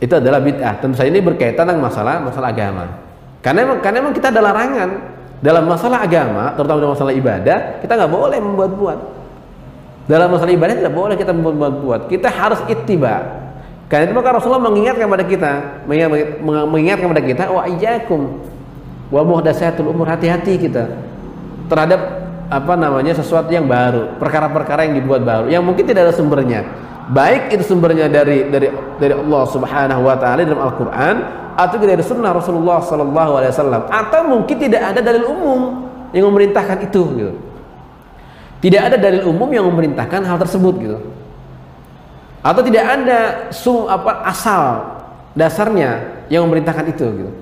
itu 0.00 0.14
adalah 0.16 0.40
bid'ah. 0.40 0.80
Tentu 0.80 0.96
saja 0.96 1.12
ini 1.12 1.20
berkaitan 1.20 1.68
dengan 1.68 1.84
masalah 1.88 2.18
masalah 2.24 2.48
agama. 2.50 2.84
Karena 3.44 3.68
memang 3.68 3.78
karena 3.84 3.98
memang 4.00 4.14
kita 4.16 4.32
ada 4.32 4.40
larangan 4.40 4.88
dalam 5.42 5.66
masalah 5.66 6.06
agama, 6.06 6.54
terutama 6.54 6.78
dalam 6.78 6.94
masalah 6.94 7.12
ibadah, 7.18 7.82
kita 7.82 7.92
nggak 7.98 8.12
boleh 8.14 8.38
membuat-buat. 8.38 8.98
Dalam 10.06 10.30
masalah 10.30 10.54
ibadah 10.54 10.74
tidak 10.78 10.94
boleh 10.94 11.14
kita 11.18 11.34
membuat-buat. 11.34 12.06
Kita 12.06 12.30
harus 12.30 12.62
ittiba. 12.70 13.42
Karena 13.90 14.08
itu 14.08 14.14
maka 14.14 14.38
Rasulullah 14.38 14.62
mengingatkan 14.62 15.04
kepada 15.10 15.26
kita, 15.26 15.52
mengingatkan 16.46 17.06
kepada 17.10 17.24
kita, 17.26 17.44
wa 17.50 17.66
iyyakum 17.66 18.38
wa 19.12 19.20
muhdatsatul 19.26 19.92
umur 19.92 20.08
hati-hati 20.08 20.56
kita 20.56 20.88
terhadap 21.68 22.00
apa 22.48 22.72
namanya 22.78 23.12
sesuatu 23.12 23.50
yang 23.50 23.66
baru, 23.68 24.16
perkara-perkara 24.16 24.88
yang 24.88 25.02
dibuat 25.02 25.26
baru, 25.26 25.50
yang 25.50 25.60
mungkin 25.66 25.84
tidak 25.84 26.08
ada 26.08 26.14
sumbernya. 26.14 26.64
Baik 27.12 27.50
itu 27.52 27.66
sumbernya 27.66 28.06
dari 28.06 28.46
dari 28.46 28.70
dari 28.96 29.12
Allah 29.12 29.44
Subhanahu 29.50 30.06
wa 30.06 30.16
taala 30.16 30.46
dalam 30.46 30.62
Al-Qur'an 30.70 31.41
atau 31.56 31.76
dari 31.80 32.02
sunnah 32.04 32.32
Rasulullah 32.32 32.80
Sallallahu 32.80 33.32
Alaihi 33.38 33.52
Wasallam 33.52 33.82
atau 33.88 34.20
mungkin 34.26 34.56
tidak 34.56 34.82
ada 34.94 35.00
dalil 35.00 35.28
umum 35.28 35.60
yang 36.12 36.28
memerintahkan 36.28 36.84
itu 36.86 37.02
gitu. 37.16 37.32
Tidak 38.62 38.78
ada 38.78 38.94
dalil 38.94 39.26
umum 39.26 39.50
yang 39.50 39.66
memerintahkan 39.66 40.22
hal 40.22 40.38
tersebut 40.38 40.74
gitu. 40.78 40.98
Atau 42.42 42.62
tidak 42.62 42.84
ada 42.86 43.18
sum 43.50 43.90
apa 43.90 44.22
asal 44.26 44.82
dasarnya 45.34 46.22
yang 46.30 46.46
memerintahkan 46.46 46.86
itu 46.90 47.06
gitu. 47.10 47.32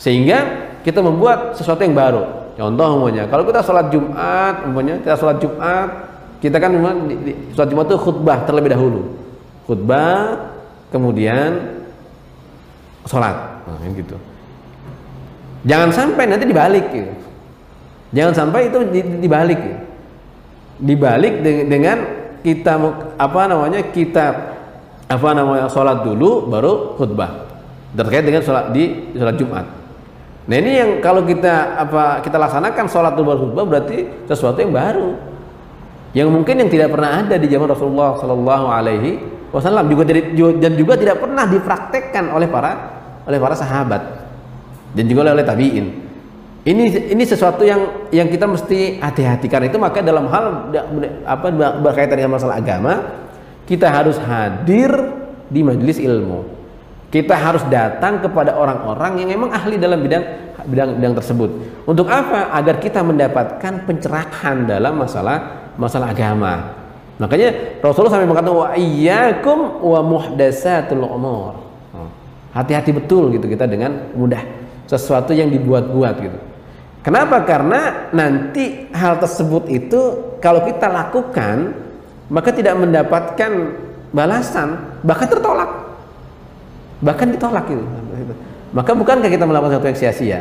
Sehingga 0.00 0.70
kita 0.80 1.04
membuat 1.04 1.56
sesuatu 1.56 1.84
yang 1.84 1.92
baru. 1.92 2.24
Contoh 2.56 2.88
umumnya, 3.00 3.24
kalau 3.28 3.44
kita 3.48 3.64
sholat 3.64 3.88
Jumat, 3.88 4.68
umumnya 4.68 5.00
kita 5.00 5.16
sholat 5.16 5.40
Jumat, 5.40 5.88
kita 6.40 6.56
kan 6.60 6.72
sholat 7.56 7.68
Jumat 7.68 7.84
itu 7.88 7.96
khutbah 8.00 8.38
terlebih 8.44 8.76
dahulu. 8.76 9.00
Khutbah, 9.64 10.52
kemudian 10.92 11.79
sholat. 13.08 13.64
Nah, 13.64 13.76
gitu. 13.92 14.16
Jangan 15.68 15.90
sampai 15.92 16.24
nanti 16.24 16.44
dibalik 16.48 16.86
gitu. 16.88 17.12
jangan 18.10 18.32
sampai 18.34 18.66
itu 18.66 18.78
dibalik 19.22 19.60
gitu. 19.60 19.80
dibalik 20.80 21.34
dengan 21.44 21.98
kita 22.40 22.74
apa 23.20 23.42
namanya 23.46 23.80
kita 23.92 24.26
apa 25.06 25.28
namanya 25.36 25.68
sholat 25.68 26.00
dulu 26.00 26.48
baru 26.48 26.96
khutbah. 26.96 27.46
Terkait 27.92 28.24
dengan 28.24 28.40
sholat 28.40 28.72
di 28.72 29.12
sholat 29.12 29.36
Jumat. 29.36 29.66
Nah 30.48 30.56
ini 30.56 30.80
yang 30.80 30.90
kalau 31.04 31.22
kita 31.28 31.76
apa 31.76 32.24
kita 32.24 32.40
laksanakan 32.40 32.84
sholat 32.88 33.12
dulu 33.12 33.26
baru 33.28 33.38
khutbah 33.44 33.64
berarti 33.68 33.98
sesuatu 34.24 34.58
yang 34.64 34.72
baru. 34.72 35.08
Yang 36.10 36.28
mungkin 36.32 36.54
yang 36.58 36.70
tidak 36.72 36.88
pernah 36.90 37.22
ada 37.22 37.38
di 37.38 37.46
zaman 37.46 37.68
Rasulullah 37.70 38.18
Shallallahu 38.18 38.66
Alaihi 38.66 39.10
Wasallam 39.50 39.90
juga 39.90 40.06
dari, 40.06 40.30
dan 40.62 40.72
juga 40.78 40.94
tidak 40.94 41.18
pernah 41.18 41.42
dipraktekkan 41.46 42.30
oleh 42.30 42.46
para 42.46 42.72
oleh 43.26 43.38
para 43.38 43.54
sahabat 43.58 44.02
dan 44.94 45.04
juga 45.10 45.30
oleh 45.30 45.42
tabiin. 45.42 45.86
Ini 46.60 47.14
ini 47.16 47.24
sesuatu 47.24 47.64
yang 47.64 48.10
yang 48.12 48.28
kita 48.28 48.44
mesti 48.44 49.00
hati-hati 49.00 49.48
karena 49.48 49.66
itu 49.72 49.80
maka 49.80 50.04
dalam 50.04 50.28
hal 50.28 50.70
apa 51.24 51.46
berkaitan 51.80 52.20
dengan 52.20 52.36
masalah 52.36 52.60
agama 52.60 53.00
kita 53.64 53.90
harus 53.90 54.20
hadir 54.20 54.90
di 55.50 55.62
majelis 55.66 55.98
ilmu. 55.98 56.46
Kita 57.10 57.34
harus 57.34 57.66
datang 57.66 58.22
kepada 58.22 58.54
orang-orang 58.54 59.24
yang 59.24 59.34
memang 59.34 59.50
ahli 59.50 59.82
dalam 59.82 59.98
bidang 59.98 60.22
bidang 60.62 60.90
bidang 61.00 61.14
tersebut. 61.18 61.50
Untuk 61.90 62.06
apa? 62.06 62.54
Agar 62.54 62.78
kita 62.78 63.02
mendapatkan 63.02 63.82
pencerahan 63.82 64.68
dalam 64.68 64.94
masalah 64.94 65.70
masalah 65.74 66.14
agama. 66.14 66.79
Makanya 67.20 67.78
Rasulullah 67.84 68.16
sampai 68.16 68.28
mengatakan 68.28 68.56
wa 68.56 68.68
iyyakum 68.72 69.58
wa 69.84 70.00
muhdatsatul 70.00 71.04
umur. 71.04 71.60
Hati-hati 72.56 72.90
betul 72.96 73.30
gitu 73.36 73.46
kita 73.46 73.68
dengan 73.68 74.10
mudah 74.16 74.42
sesuatu 74.88 75.30
yang 75.30 75.52
dibuat-buat 75.52 76.14
gitu. 76.18 76.38
Kenapa? 77.04 77.44
Karena 77.44 78.10
nanti 78.10 78.90
hal 78.90 79.20
tersebut 79.22 79.68
itu 79.70 80.00
kalau 80.40 80.64
kita 80.64 80.88
lakukan 80.90 81.76
maka 82.30 82.50
tidak 82.54 82.74
mendapatkan 82.78 83.52
balasan, 84.10 84.98
bahkan 85.04 85.28
tertolak. 85.28 85.70
Bahkan 87.00 87.26
ditolak 87.36 87.64
gitu. 87.68 87.84
Maka 88.70 88.92
bukankah 88.94 89.30
kita 89.32 89.44
melakukan 89.48 89.72
sesuatu 89.76 89.88
yang 89.88 89.98
sia-sia? 89.98 90.40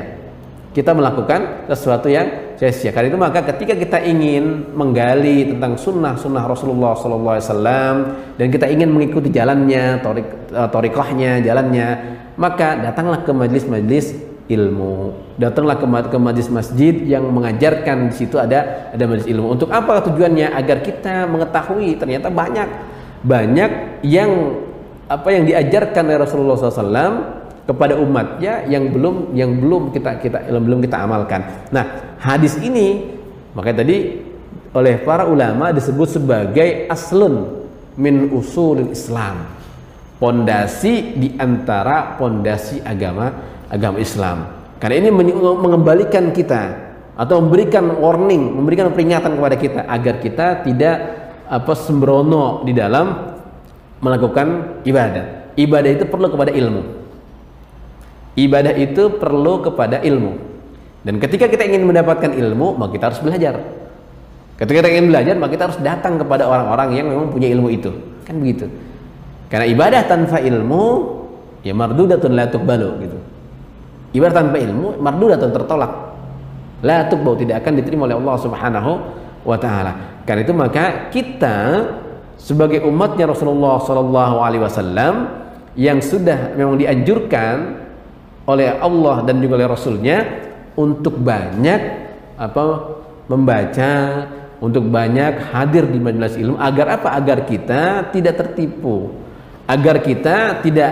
Kita 0.69 0.93
melakukan 0.93 1.65
sesuatu 1.65 2.05
yang 2.05 2.53
sia-sia. 2.59 2.93
Karena 2.93 3.09
itu 3.09 3.17
maka 3.17 3.41
ketika 3.41 3.73
kita 3.73 3.97
ingin 4.05 4.69
menggali 4.75 5.55
tentang 5.55 5.79
sunnah 5.79 6.13
sunnah 6.19 6.45
Rasulullah 6.45 6.93
SAW 6.93 7.57
dan 8.37 8.47
kita 8.51 8.69
ingin 8.69 8.91
mengikuti 8.93 9.33
jalannya, 9.33 10.03
torik, 10.03 10.27
eh, 10.51 10.69
torikohnya, 10.69 11.41
jalannya, 11.41 11.87
maka 12.37 12.77
datanglah 12.85 13.25
ke 13.25 13.31
majlis-majlis 13.33 14.29
ilmu. 14.49 15.13
Datanglah 15.39 15.79
ke, 15.79 15.85
ke 15.85 16.17
majlis 16.17 16.49
masjid 16.51 16.95
yang 17.05 17.23
mengajarkan 17.29 18.11
di 18.11 18.15
situ 18.17 18.35
ada 18.35 18.91
ada 18.91 19.03
majlis 19.07 19.29
ilmu. 19.29 19.55
Untuk 19.55 19.69
apa 19.71 20.03
tujuannya? 20.05 20.51
Agar 20.51 20.83
kita 20.83 21.29
mengetahui 21.29 21.95
ternyata 21.95 22.27
banyak 22.27 22.67
banyak 23.23 24.01
yang 24.03 24.59
apa 25.09 25.27
yang 25.33 25.43
diajarkan 25.47 26.05
oleh 26.05 26.19
Rasulullah 26.21 26.55
SAW 26.57 27.38
kepada 27.69 27.93
umatnya 28.01 28.65
yang 28.65 28.89
belum 28.89 29.37
yang 29.37 29.61
belum 29.61 29.93
kita 29.93 30.17
kita 30.17 30.49
belum 30.49 30.81
kita 30.81 31.05
amalkan. 31.05 31.69
Nah, 31.69 32.17
hadis 32.17 32.57
ini 32.57 33.05
makanya 33.53 33.85
tadi 33.85 34.25
oleh 34.73 34.97
para 35.05 35.29
ulama 35.29 35.69
disebut 35.69 36.17
sebagai 36.17 36.89
aslun 36.89 37.61
min 37.93 38.33
usul 38.33 38.89
Islam. 38.89 39.61
Pondasi 40.17 41.15
di 41.15 41.37
antara 41.37 42.17
pondasi 42.17 42.81
agama 42.81 43.31
agama 43.69 44.01
Islam. 44.01 44.49
Karena 44.81 45.05
ini 45.05 45.09
mengembalikan 45.37 46.33
kita 46.33 46.89
atau 47.13 47.37
memberikan 47.39 47.85
warning, 48.01 48.57
memberikan 48.57 48.89
peringatan 48.91 49.37
kepada 49.37 49.55
kita 49.55 49.81
agar 49.85 50.15
kita 50.17 50.47
tidak 50.65 50.97
apa 51.45 51.73
sembrono 51.77 52.65
di 52.65 52.73
dalam 52.73 53.37
melakukan 54.01 54.81
ibadah. 54.83 55.53
Ibadah 55.53 55.91
itu 55.93 56.03
perlu 56.09 56.33
kepada 56.33 56.51
ilmu 56.51 56.98
Ibadah 58.37 58.73
itu 58.77 59.17
perlu 59.17 59.65
kepada 59.65 60.01
ilmu. 60.01 60.37
Dan 61.01 61.17
ketika 61.17 61.47
kita 61.47 61.63
ingin 61.65 61.87
mendapatkan 61.87 62.29
ilmu, 62.35 62.75
maka 62.75 62.91
kita 62.93 63.05
harus 63.09 63.21
belajar. 63.23 63.55
Ketika 64.59 64.83
kita 64.83 64.89
ingin 64.91 65.07
belajar, 65.07 65.33
maka 65.39 65.51
kita 65.55 65.63
harus 65.71 65.79
datang 65.79 66.19
kepada 66.19 66.43
orang-orang 66.43 66.99
yang 66.99 67.07
memang 67.07 67.31
punya 67.31 67.47
ilmu 67.47 67.71
itu. 67.71 67.89
Kan 68.27 68.43
begitu. 68.43 68.67
Karena 69.47 69.65
ibadah 69.65 70.03
tanpa 70.05 70.43
ilmu, 70.43 70.83
ya 71.63 71.71
mardudatun 71.71 72.35
la 72.35 72.45
tuqbalu 72.51 72.89
gitu. 73.07 73.17
Ibadah 74.19 74.35
tanpa 74.45 74.57
ilmu, 74.59 74.99
mardudatun 74.99 75.49
tertolak. 75.55 75.91
La 76.83 77.07
tuqbalu 77.07 77.47
tidak 77.47 77.63
akan 77.63 77.73
diterima 77.79 78.05
oleh 78.11 78.19
Allah 78.19 78.35
Subhanahu 78.35 78.91
wa 79.47 79.57
taala. 79.57 80.21
Karena 80.27 80.41
itu 80.43 80.53
maka 80.53 81.09
kita 81.09 81.57
sebagai 82.39 82.83
umatnya 82.85 83.31
Rasulullah 83.31 83.79
sallallahu 83.81 84.35
alaihi 84.43 84.63
wasallam 84.63 85.13
yang 85.79 86.03
sudah 86.03 86.53
memang 86.55 86.75
dianjurkan 86.79 87.87
oleh 88.49 88.81
Allah 88.81 89.21
dan 89.21 89.37
juga 89.37 89.61
oleh 89.61 89.69
Rasulnya 89.69 90.17
untuk 90.73 91.21
banyak 91.21 91.81
apa 92.33 92.61
membaca 93.29 93.91
untuk 94.57 94.89
banyak 94.89 95.53
hadir 95.53 95.85
di 95.85 96.01
majelis 96.01 96.33
ilmu. 96.35 96.57
Agar 96.57 96.97
apa? 96.97 97.13
Agar 97.13 97.45
kita 97.45 98.09
tidak 98.09 98.41
tertipu. 98.41 99.13
Agar 99.69 100.01
kita 100.01 100.65
tidak 100.65 100.91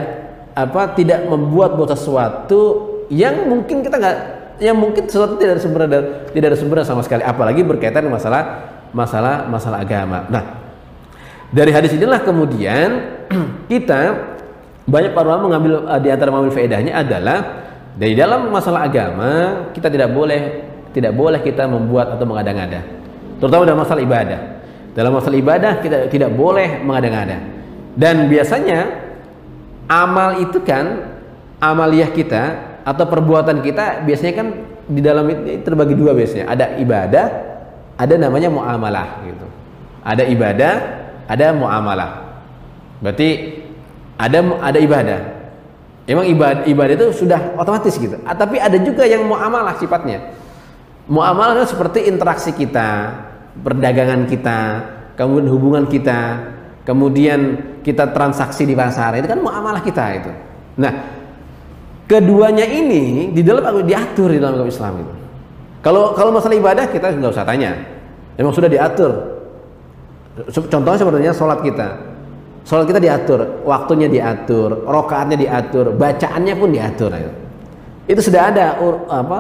apa 0.54 0.94
tidak 0.94 1.26
membuat 1.26 1.74
buat 1.74 1.90
sesuatu 1.98 2.94
yang 3.10 3.50
mungkin 3.50 3.82
kita 3.82 3.96
nggak 3.98 4.18
yang 4.58 4.78
mungkin 4.78 5.06
sesuatu 5.06 5.38
tidak 5.38 5.58
ada 5.58 5.62
sumber 5.62 5.82
tidak 6.30 6.48
ada 6.54 6.58
sumber 6.58 6.78
sama 6.86 7.02
sekali. 7.02 7.26
Apalagi 7.26 7.66
berkaitan 7.66 8.06
dengan 8.06 8.22
masalah 8.22 8.44
masalah 8.94 9.50
masalah 9.50 9.82
agama. 9.82 10.30
Nah 10.30 10.44
dari 11.50 11.74
hadis 11.74 11.96
inilah 11.98 12.22
kemudian 12.22 12.90
kita 13.72 14.37
banyak 14.88 15.12
para 15.12 15.28
ulama 15.28 15.52
mengambil 15.52 15.84
uh, 15.84 16.00
di 16.00 16.08
antara 16.08 16.32
mengambil 16.32 16.56
faedahnya 16.56 16.96
adalah 16.96 17.38
dari 18.00 18.16
dalam 18.16 18.48
masalah 18.48 18.88
agama 18.88 19.32
kita 19.76 19.92
tidak 19.92 20.16
boleh 20.16 20.64
tidak 20.96 21.12
boleh 21.12 21.44
kita 21.44 21.68
membuat 21.68 22.16
atau 22.16 22.24
mengada-ngada. 22.24 22.82
Terutama 23.38 23.68
dalam 23.68 23.84
masalah 23.84 24.02
ibadah. 24.02 24.40
Dalam 24.96 25.12
masalah 25.14 25.38
ibadah 25.38 25.72
kita 25.84 26.10
tidak 26.10 26.32
boleh 26.34 26.82
mengada-ngada. 26.82 27.38
Dan 27.94 28.32
biasanya 28.32 28.88
amal 29.92 30.42
itu 30.42 30.58
kan 30.64 31.20
amaliyah 31.60 32.10
kita 32.16 32.44
atau 32.88 33.06
perbuatan 33.06 33.60
kita 33.60 34.08
biasanya 34.08 34.34
kan 34.40 34.48
di 34.88 35.04
dalam 35.04 35.28
itu 35.28 35.62
terbagi 35.68 35.94
dua 36.00 36.16
biasanya. 36.16 36.48
Ada 36.48 36.66
ibadah 36.80 37.26
ada 38.00 38.14
namanya 38.16 38.48
muamalah 38.48 39.22
gitu. 39.28 39.48
Ada 40.02 40.24
ibadah 40.32 40.74
ada 41.28 41.46
muamalah. 41.52 42.12
Berarti 43.04 43.30
ada 44.18 44.38
ada 44.60 44.80
ibadah. 44.82 45.20
Emang 46.08 46.26
ibadah 46.26 46.64
ibadah 46.66 46.94
itu 46.98 47.08
sudah 47.26 47.54
otomatis 47.60 47.94
gitu. 47.96 48.18
Ah, 48.26 48.34
tapi 48.34 48.58
ada 48.58 48.76
juga 48.82 49.06
yang 49.06 49.28
muamalah 49.28 49.78
sifatnya. 49.78 50.34
Muamalah 51.08 51.64
itu 51.64 51.72
seperti 51.72 52.08
interaksi 52.10 52.52
kita, 52.52 53.16
perdagangan 53.64 54.28
kita, 54.28 54.60
kemudian 55.16 55.48
hubungan 55.52 55.84
kita, 55.88 56.52
kemudian 56.84 57.40
kita 57.84 58.12
transaksi 58.12 58.64
di 58.64 58.76
pasar 58.76 59.20
itu 59.20 59.28
kan 59.28 59.40
muamalah 59.40 59.84
kita 59.84 60.06
itu. 60.16 60.32
Nah, 60.80 60.94
keduanya 62.08 62.64
ini 62.64 63.36
di 63.36 63.42
dalam 63.44 63.84
diatur 63.84 64.32
di 64.32 64.40
dalam 64.40 64.56
agama 64.56 64.72
Islam 64.72 64.94
itu. 65.04 65.14
Kalau 65.84 66.16
kalau 66.16 66.32
masalah 66.32 66.56
ibadah 66.56 66.86
kita 66.88 67.16
nggak 67.20 67.36
usah 67.36 67.48
tanya, 67.48 67.76
memang 68.40 68.56
sudah 68.56 68.72
diatur. 68.72 69.12
Contohnya 70.48 71.00
sepertinya 71.02 71.34
sholat 71.34 71.60
kita, 71.66 71.88
Sholat 72.68 72.84
kita 72.84 73.00
diatur, 73.00 73.64
waktunya 73.64 74.12
diatur, 74.12 74.84
rokaatnya 74.84 75.40
diatur, 75.40 75.96
bacaannya 75.96 76.54
pun 76.60 76.70
diatur. 76.76 77.16
Itu 78.04 78.20
sudah 78.20 78.52
ada 78.52 78.76
apa 79.08 79.38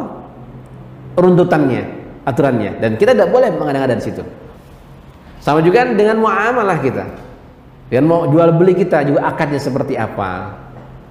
runtutannya, 1.19 1.83
aturannya, 2.23 2.79
dan 2.79 2.95
kita 2.95 3.11
tidak 3.11 3.27
boleh 3.35 3.51
mengada-ngada 3.51 3.99
di 3.99 4.03
situ. 4.07 4.23
Sama 5.43 5.59
juga 5.59 5.83
dengan 5.91 6.23
muamalah 6.23 6.79
kita, 6.79 7.03
dengan 7.91 8.05
mau 8.07 8.31
jual 8.31 8.47
beli 8.55 8.79
kita 8.79 9.03
juga 9.03 9.27
akadnya 9.27 9.59
seperti 9.59 9.99
apa, 9.99 10.55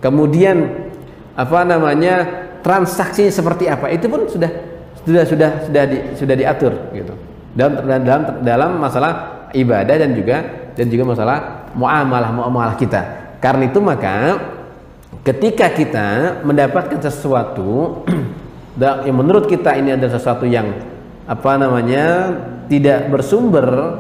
kemudian 0.01 0.89
apa 1.37 1.69
namanya 1.69 2.25
transaksinya 2.65 3.29
seperti 3.29 3.69
apa, 3.69 3.93
itu 3.93 4.09
pun 4.09 4.25
sudah 4.25 4.49
sudah 5.05 5.25
sudah 5.29 5.51
sudah 5.69 5.85
di, 5.85 5.99
sudah 6.17 6.33
diatur 6.33 6.73
gitu. 6.97 7.13
Dalam 7.53 7.85
dalam 7.85 8.23
dalam 8.41 8.71
masalah 8.81 9.13
ibadah 9.53 10.01
dan 10.01 10.17
juga 10.17 10.37
dan 10.73 10.89
juga 10.89 11.05
masalah 11.13 11.56
muamalah 11.77 12.33
muamalah 12.33 12.75
kita. 12.81 13.37
Karena 13.39 13.69
itu 13.69 13.79
maka 13.79 14.41
ketika 15.23 15.69
kita 15.71 16.41
mendapatkan 16.43 16.99
sesuatu 16.99 18.03
yang 19.07 19.17
menurut 19.17 19.47
kita 19.47 19.77
ini 19.77 19.95
adalah 19.95 20.17
sesuatu 20.17 20.49
yang 20.49 20.73
apa 21.27 21.53
namanya 21.61 22.33
tidak 22.71 23.11
bersumber 23.11 23.99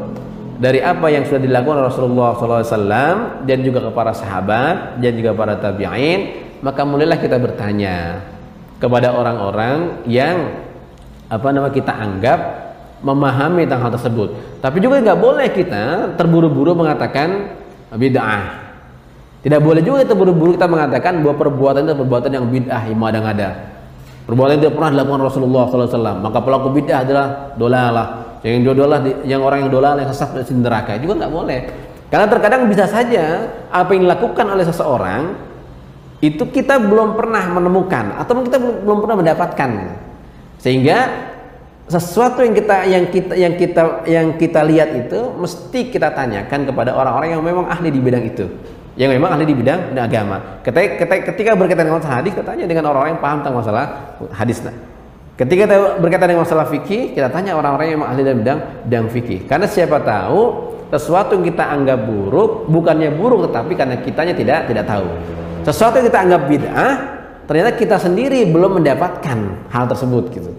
dari 0.56 0.80
apa 0.80 1.12
yang 1.12 1.28
sudah 1.28 1.42
dilakukan 1.42 1.84
Rasulullah 1.84 2.32
SAW 2.32 3.44
dan 3.44 3.58
juga 3.60 3.84
kepada 3.84 4.16
sahabat 4.16 4.96
dan 5.02 5.12
juga 5.12 5.36
para 5.36 5.58
tabi'in 5.60 6.48
maka 6.64 6.80
mulailah 6.86 7.20
kita 7.20 7.36
bertanya 7.36 8.24
kepada 8.80 9.12
orang-orang 9.12 10.06
yang 10.08 10.56
apa 11.28 11.48
nama 11.52 11.68
kita 11.68 11.92
anggap 11.92 12.40
memahami 13.04 13.68
tentang 13.68 13.82
hal 13.84 13.92
tersebut 13.98 14.28
tapi 14.64 14.80
juga 14.80 15.02
nggak 15.02 15.20
boleh 15.20 15.48
kita 15.52 16.16
terburu-buru 16.16 16.72
mengatakan 16.72 17.52
bid'ah. 17.96 18.42
Tidak 19.42 19.60
boleh 19.62 19.82
juga 19.84 20.02
kita 20.02 20.14
buru-buru 20.18 20.58
kita 20.58 20.66
mengatakan 20.66 21.22
bahwa 21.22 21.38
perbuatan 21.38 21.86
itu 21.86 21.94
perbuatan 21.94 22.30
yang 22.34 22.44
bid'ah 22.50 22.82
yang 22.88 22.98
ada-ada. 22.98 23.48
Perbuatan 24.26 24.58
tidak 24.58 24.74
pernah 24.74 24.90
dilakukan 24.90 25.20
Rasulullah 25.22 25.64
SAW. 25.70 26.18
Maka 26.18 26.38
pelaku 26.42 26.68
bid'ah 26.74 27.06
adalah 27.06 27.26
dolalah. 27.54 28.06
Yang 28.42 28.74
dolalah, 28.74 28.98
yang 29.26 29.42
orang 29.42 29.66
yang 29.66 29.70
dolalah 29.70 30.00
yang 30.02 30.10
sesat 30.10 30.34
di 30.34 30.54
neraka 30.54 30.98
juga 30.98 31.24
nggak 31.24 31.32
boleh. 31.32 31.60
Karena 32.06 32.26
terkadang 32.30 32.70
bisa 32.70 32.86
saja 32.86 33.50
apa 33.70 33.90
yang 33.94 34.06
dilakukan 34.06 34.46
oleh 34.46 34.62
seseorang 34.62 35.22
itu 36.22 36.48
kita 36.48 36.78
belum 36.78 37.18
pernah 37.18 37.44
menemukan 37.50 38.18
atau 38.22 38.42
kita 38.46 38.58
belum 38.58 38.98
pernah 39.02 39.16
mendapatkan. 39.18 39.70
Sehingga 40.62 40.98
sesuatu 41.86 42.42
yang 42.42 42.54
kita 42.54 42.76
yang 42.90 43.04
kita 43.06 43.32
yang 43.38 43.54
kita 43.54 43.82
yang 44.10 44.26
kita 44.34 44.60
lihat 44.66 44.90
itu 45.06 45.18
mesti 45.38 45.86
kita 45.86 46.10
tanyakan 46.10 46.66
kepada 46.66 46.90
orang-orang 46.90 47.38
yang 47.38 47.42
memang 47.46 47.70
ahli 47.70 47.94
di 47.94 48.02
bidang 48.02 48.26
itu. 48.26 48.46
Yang 48.98 49.10
memang 49.20 49.38
ahli 49.38 49.44
di 49.44 49.54
bidang 49.54 49.92
agama. 49.94 50.64
Ketika, 50.64 51.04
ketika, 51.30 51.52
berkaitan 51.52 51.84
dengan 51.86 52.02
hadis 52.02 52.32
kita 52.32 52.42
tanya 52.42 52.64
dengan 52.64 52.90
orang-orang 52.90 53.14
yang 53.14 53.22
paham 53.22 53.38
tentang 53.44 53.56
masalah 53.60 53.84
hadis. 54.34 54.58
Ketika 55.36 55.68
kita 55.68 55.76
berkaitan 56.00 56.26
dengan 56.32 56.42
masalah 56.42 56.66
fikih 56.66 57.14
kita 57.14 57.28
tanya 57.30 57.54
orang-orang 57.54 57.86
yang 57.86 57.96
memang 58.02 58.10
ahli 58.10 58.20
dalam 58.26 58.38
bidang 58.42 58.60
bidang 58.90 59.06
fikih. 59.14 59.40
Karena 59.46 59.66
siapa 59.70 60.02
tahu 60.02 60.40
sesuatu 60.90 61.38
yang 61.38 61.54
kita 61.54 61.64
anggap 61.70 62.02
buruk 62.02 62.66
bukannya 62.66 63.14
buruk 63.14 63.46
tetapi 63.46 63.72
karena 63.78 63.94
kitanya 64.02 64.34
tidak 64.34 64.66
tidak 64.66 64.84
tahu. 64.90 65.06
Sesuatu 65.62 66.02
yang 66.02 66.06
kita 66.10 66.18
anggap 66.18 66.42
bid'ah 66.50 66.94
ternyata 67.46 67.70
kita 67.78 67.96
sendiri 68.02 68.42
belum 68.50 68.82
mendapatkan 68.82 69.70
hal 69.70 69.84
tersebut 69.86 70.34
gitu 70.34 70.50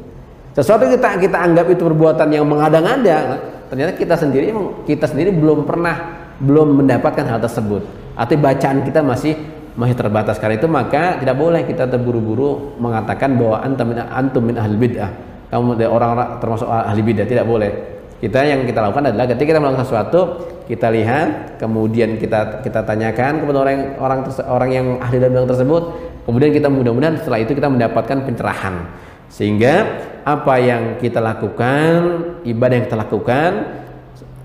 sesuatu 0.57 0.89
kita 0.89 1.21
kita 1.21 1.37
anggap 1.37 1.69
itu 1.69 1.85
perbuatan 1.85 2.33
yang 2.33 2.49
mengada-ngada 2.49 3.37
ternyata 3.69 3.93
kita 3.93 4.17
sendiri 4.17 4.49
kita 4.89 5.05
sendiri 5.05 5.29
belum 5.29 5.69
pernah 5.69 6.25
belum 6.41 6.83
mendapatkan 6.83 7.25
hal 7.25 7.39
tersebut. 7.41 7.81
Atau 8.17 8.37
bacaan 8.37 8.81
kita 8.85 9.01
masih 9.01 9.37
masih 9.77 9.93
terbatas. 9.93 10.41
Karena 10.41 10.57
itu 10.57 10.69
maka 10.69 11.21
tidak 11.21 11.37
boleh 11.37 11.65
kita 11.65 11.85
terburu-buru 11.85 12.77
mengatakan 12.81 13.37
bahwa 13.37 13.61
antum 13.61 13.85
min 13.93 13.97
antum 14.01 14.41
min 14.41 14.55
ahli 14.57 14.75
bid'ah. 14.77 15.11
Kamu 15.47 15.79
orang-orang 15.87 16.41
termasuk 16.41 16.67
ahli 16.67 17.01
bid'ah 17.01 17.27
tidak 17.29 17.45
boleh. 17.45 17.71
Kita 18.17 18.41
yang 18.41 18.65
kita 18.65 18.81
lakukan 18.81 19.13
adalah 19.13 19.29
ketika 19.29 19.53
kita 19.53 19.59
melakukan 19.61 19.85
sesuatu 19.85 20.21
kita 20.65 20.89
lihat 20.89 21.61
kemudian 21.61 22.17
kita 22.17 22.65
kita 22.65 22.81
tanyakan 22.81 23.45
kepada 23.45 23.57
orang 23.61 23.77
orang 24.01 24.19
orang 24.49 24.69
yang 24.73 24.85
ahli 24.97 25.21
dalam 25.21 25.33
bidang 25.37 25.49
tersebut. 25.53 25.83
Kemudian 26.25 26.51
kita 26.51 26.67
mudah-mudahan 26.67 27.23
setelah 27.23 27.39
itu 27.39 27.55
kita 27.55 27.71
mendapatkan 27.71 28.17
pencerahan 28.25 28.83
sehingga 29.27 30.05
apa 30.27 30.55
yang 30.59 30.83
kita 30.99 31.23
lakukan 31.23 31.89
ibadah 32.43 32.73
yang 32.75 32.85
kita 32.87 32.99
lakukan 32.99 33.51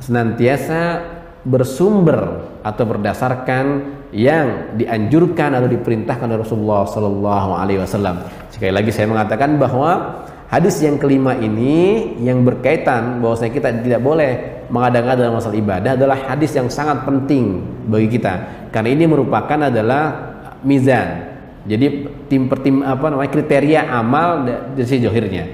senantiasa 0.03 1.03
bersumber 1.42 2.47
atau 2.62 2.85
berdasarkan 2.87 3.64
yang 4.14 4.77
dianjurkan 4.79 5.59
atau 5.59 5.66
diperintahkan 5.66 6.27
oleh 6.29 6.40
Rasulullah 6.45 6.85
Sallallahu 6.87 7.51
Alaihi 7.57 7.81
Wasallam. 7.83 8.23
Sekali 8.53 8.71
lagi 8.71 8.95
saya 8.95 9.09
mengatakan 9.09 9.59
bahwa 9.59 10.23
hadis 10.53 10.79
yang 10.85 11.01
kelima 11.01 11.35
ini 11.35 12.14
yang 12.23 12.45
berkaitan 12.47 13.18
bahwa 13.25 13.35
saya 13.35 13.51
kita 13.51 13.73
tidak 13.83 14.05
boleh 14.05 14.62
mengada-ngada 14.68 15.27
dalam 15.27 15.40
masalah 15.40 15.59
ibadah 15.59 15.99
adalah 15.99 16.18
hadis 16.29 16.53
yang 16.55 16.68
sangat 16.68 17.03
penting 17.09 17.64
bagi 17.88 18.21
kita 18.21 18.68
karena 18.71 18.88
ini 18.92 19.05
merupakan 19.09 19.59
adalah 19.66 20.03
mizan. 20.62 21.32
Jadi 21.62 21.87
tim 22.27 22.51
per 22.51 22.59
tim 22.59 22.83
apa 22.83 23.07
namanya 23.07 23.31
kriteria 23.31 23.87
amal 23.87 24.42
dari 24.42 24.83
sisi 24.83 25.07
johirnya. 25.07 25.44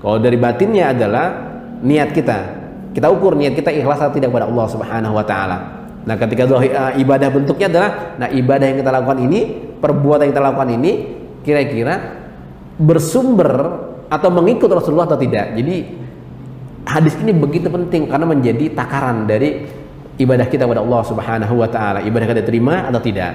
Kalau 0.00 0.16
dari 0.16 0.40
batinnya 0.40 0.96
adalah 0.96 1.26
niat 1.84 2.10
kita. 2.14 2.38
Kita 2.96 3.06
ukur 3.12 3.36
niat 3.36 3.52
kita 3.52 3.70
ikhlas 3.70 4.00
atau 4.00 4.16
tidak 4.16 4.32
kepada 4.32 4.48
Allah 4.48 4.66
Subhanahu 4.66 5.14
wa 5.14 5.24
taala. 5.26 5.58
Nah, 6.08 6.16
ketika 6.16 6.48
uh, 6.48 6.96
ibadah 6.96 7.28
bentuknya 7.28 7.68
adalah 7.68 7.90
nah 8.16 8.28
ibadah 8.32 8.64
yang 8.64 8.78
kita 8.80 8.90
lakukan 8.90 9.18
ini, 9.28 9.40
perbuatan 9.76 10.22
yang 10.24 10.32
kita 10.32 10.44
lakukan 10.44 10.70
ini 10.72 10.92
kira-kira 11.44 11.94
bersumber 12.80 13.52
atau 14.08 14.28
mengikut 14.32 14.72
Rasulullah 14.72 15.04
atau 15.04 15.20
tidak. 15.20 15.52
Jadi 15.52 15.76
hadis 16.88 17.12
ini 17.20 17.36
begitu 17.36 17.68
penting 17.68 18.08
karena 18.08 18.24
menjadi 18.24 18.72
takaran 18.72 19.28
dari 19.28 19.68
ibadah 20.16 20.48
kita 20.48 20.64
kepada 20.64 20.80
Allah 20.80 21.02
Subhanahu 21.04 21.54
wa 21.60 21.68
taala. 21.68 22.00
Ibadah 22.00 22.26
kita 22.32 22.40
diterima 22.40 22.88
atau 22.88 23.04
tidak. 23.04 23.32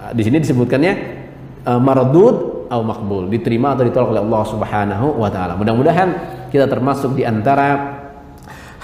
Uh, 0.00 0.10
di 0.16 0.22
sini 0.24 0.40
disebutkannya 0.40 1.23
uh, 1.64 1.80
mardud 1.80 2.66
atau 2.68 2.80
makbul, 2.80 3.28
diterima 3.28 3.76
atau 3.76 3.84
ditolak 3.84 4.16
oleh 4.16 4.22
Allah 4.24 4.42
Subhanahu 4.48 5.06
wa 5.20 5.28
taala. 5.28 5.54
Mudah-mudahan 5.54 6.08
kita 6.48 6.64
termasuk 6.66 7.12
di 7.14 7.22
antara 7.22 8.00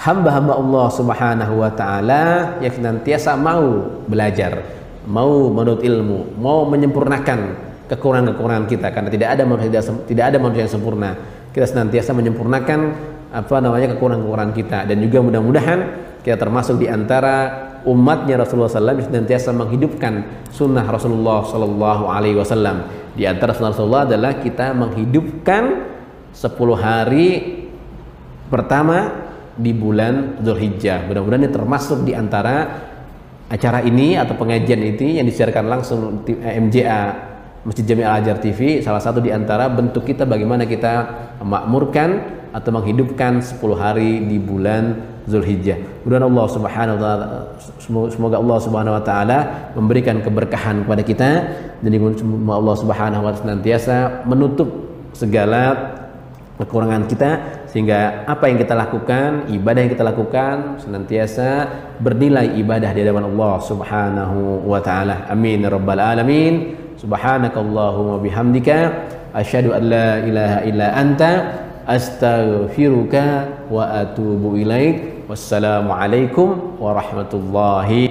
hamba-hamba 0.01 0.53
Allah 0.57 0.87
Subhanahu 0.93 1.53
wa 1.61 1.71
taala 1.73 2.23
yang 2.61 2.73
senantiasa 2.73 3.37
mau 3.37 3.89
belajar, 4.05 4.63
mau 5.05 5.49
menurut 5.49 5.81
ilmu, 5.81 6.37
mau 6.37 6.65
menyempurnakan 6.69 7.71
kekurangan-kekurangan 7.91 8.65
kita 8.71 8.87
karena 8.95 9.09
tidak 9.11 9.29
ada 9.35 9.43
manusia 9.43 9.81
tidak 10.07 10.25
ada 10.31 10.37
manusia 10.39 10.63
yang 10.69 10.73
sempurna. 10.73 11.11
Kita 11.51 11.67
senantiasa 11.67 12.15
menyempurnakan 12.15 12.79
apa 13.31 13.55
namanya 13.59 13.95
kekurangan-kekurangan 13.95 14.53
kita 14.55 14.79
dan 14.87 14.97
juga 15.03 15.19
mudah-mudahan 15.23 15.79
kita 16.23 16.35
termasuk 16.39 16.79
di 16.79 16.87
antara 16.87 17.70
umatnya 17.85 18.41
Rasulullah 18.41 18.69
SAW 18.69 19.07
senantiasa 19.07 19.49
menghidupkan 19.53 20.45
sunnah 20.53 20.85
Rasulullah 20.85 21.45
Sallallahu 21.45 22.03
Alaihi 22.09 22.37
Wasallam. 22.37 22.87
Di 23.17 23.27
antara 23.27 23.51
sunnah 23.51 23.73
Rasulullah 23.73 24.05
adalah 24.07 24.39
kita 24.39 24.71
menghidupkan 24.71 25.63
10 26.31 26.47
hari 26.77 27.27
pertama 28.47 29.29
di 29.55 29.71
bulan 29.75 30.39
Zulhijjah. 30.39 31.05
Mudah-mudahan 31.07 31.43
ini 31.47 31.51
termasuk 31.51 32.07
di 32.07 32.15
antara 32.15 32.87
acara 33.51 33.83
ini 33.83 34.15
atau 34.15 34.39
pengajian 34.39 34.79
ini 34.79 35.19
yang 35.19 35.27
disiarkan 35.27 35.67
langsung 35.67 36.23
MJA 36.39 37.01
Masjid 37.67 37.83
Jami 37.83 38.01
Al 38.01 38.23
Ajar 38.23 38.39
TV 38.39 38.79
salah 38.81 39.03
satu 39.03 39.19
di 39.21 39.29
antara 39.29 39.69
bentuk 39.69 40.07
kita 40.07 40.23
bagaimana 40.25 40.65
kita 40.65 40.93
memakmurkan 41.43 42.09
atau 42.55 42.71
menghidupkan 42.73 43.43
10 43.43 43.59
hari 43.75 44.23
di 44.25 44.39
bulan 44.39 45.10
Zulhijjah. 45.29 45.77
Mudah-mudahan 46.05 46.27
Allah 46.33 46.47
Subhanahu 46.49 46.95
wa 46.97 47.01
taala 47.01 47.25
semoga 48.13 48.35
Allah 48.41 48.57
Subhanahu 48.57 48.97
wa 48.97 49.03
taala 49.03 49.37
memberikan 49.77 50.17
keberkahan 50.21 50.85
kepada 50.85 51.01
kita 51.05 51.29
dan 51.81 51.89
semoga 52.17 52.57
Allah 52.57 52.75
Subhanahu 52.77 53.21
wa 53.21 53.29
taala 53.29 53.41
senantiasa 53.41 54.25
menutup 54.25 54.69
segala 55.13 55.93
kekurangan 56.61 57.09
kita 57.09 57.29
sehingga 57.65 58.27
apa 58.29 58.51
yang 58.51 58.61
kita 58.61 58.77
lakukan, 58.77 59.49
ibadah 59.49 59.79
yang 59.81 59.91
kita 59.93 60.05
lakukan 60.05 60.77
senantiasa 60.77 61.47
bernilai 61.97 62.53
ibadah 62.61 62.93
di 62.93 63.01
hadapan 63.01 63.25
Allah 63.33 63.55
Subhanahu 63.65 64.65
wa 64.65 64.77
taala. 64.83 65.25
Amin 65.29 65.65
rabbal 65.65 66.01
alamin. 66.01 66.77
Subhanakallahumma 67.01 68.21
bihamdika 68.21 68.77
asyhadu 69.33 69.73
an 69.73 69.83
la 69.89 70.09
ilaha 70.21 70.57
illa 70.69 70.87
anta 70.93 71.31
astaghfiruka 71.91 73.47
wa 73.71 73.91
atubu 73.91 74.57
ilaik. 74.57 75.27
Wassalamualaikum 75.29 76.75
warahmatullahi 76.79 78.10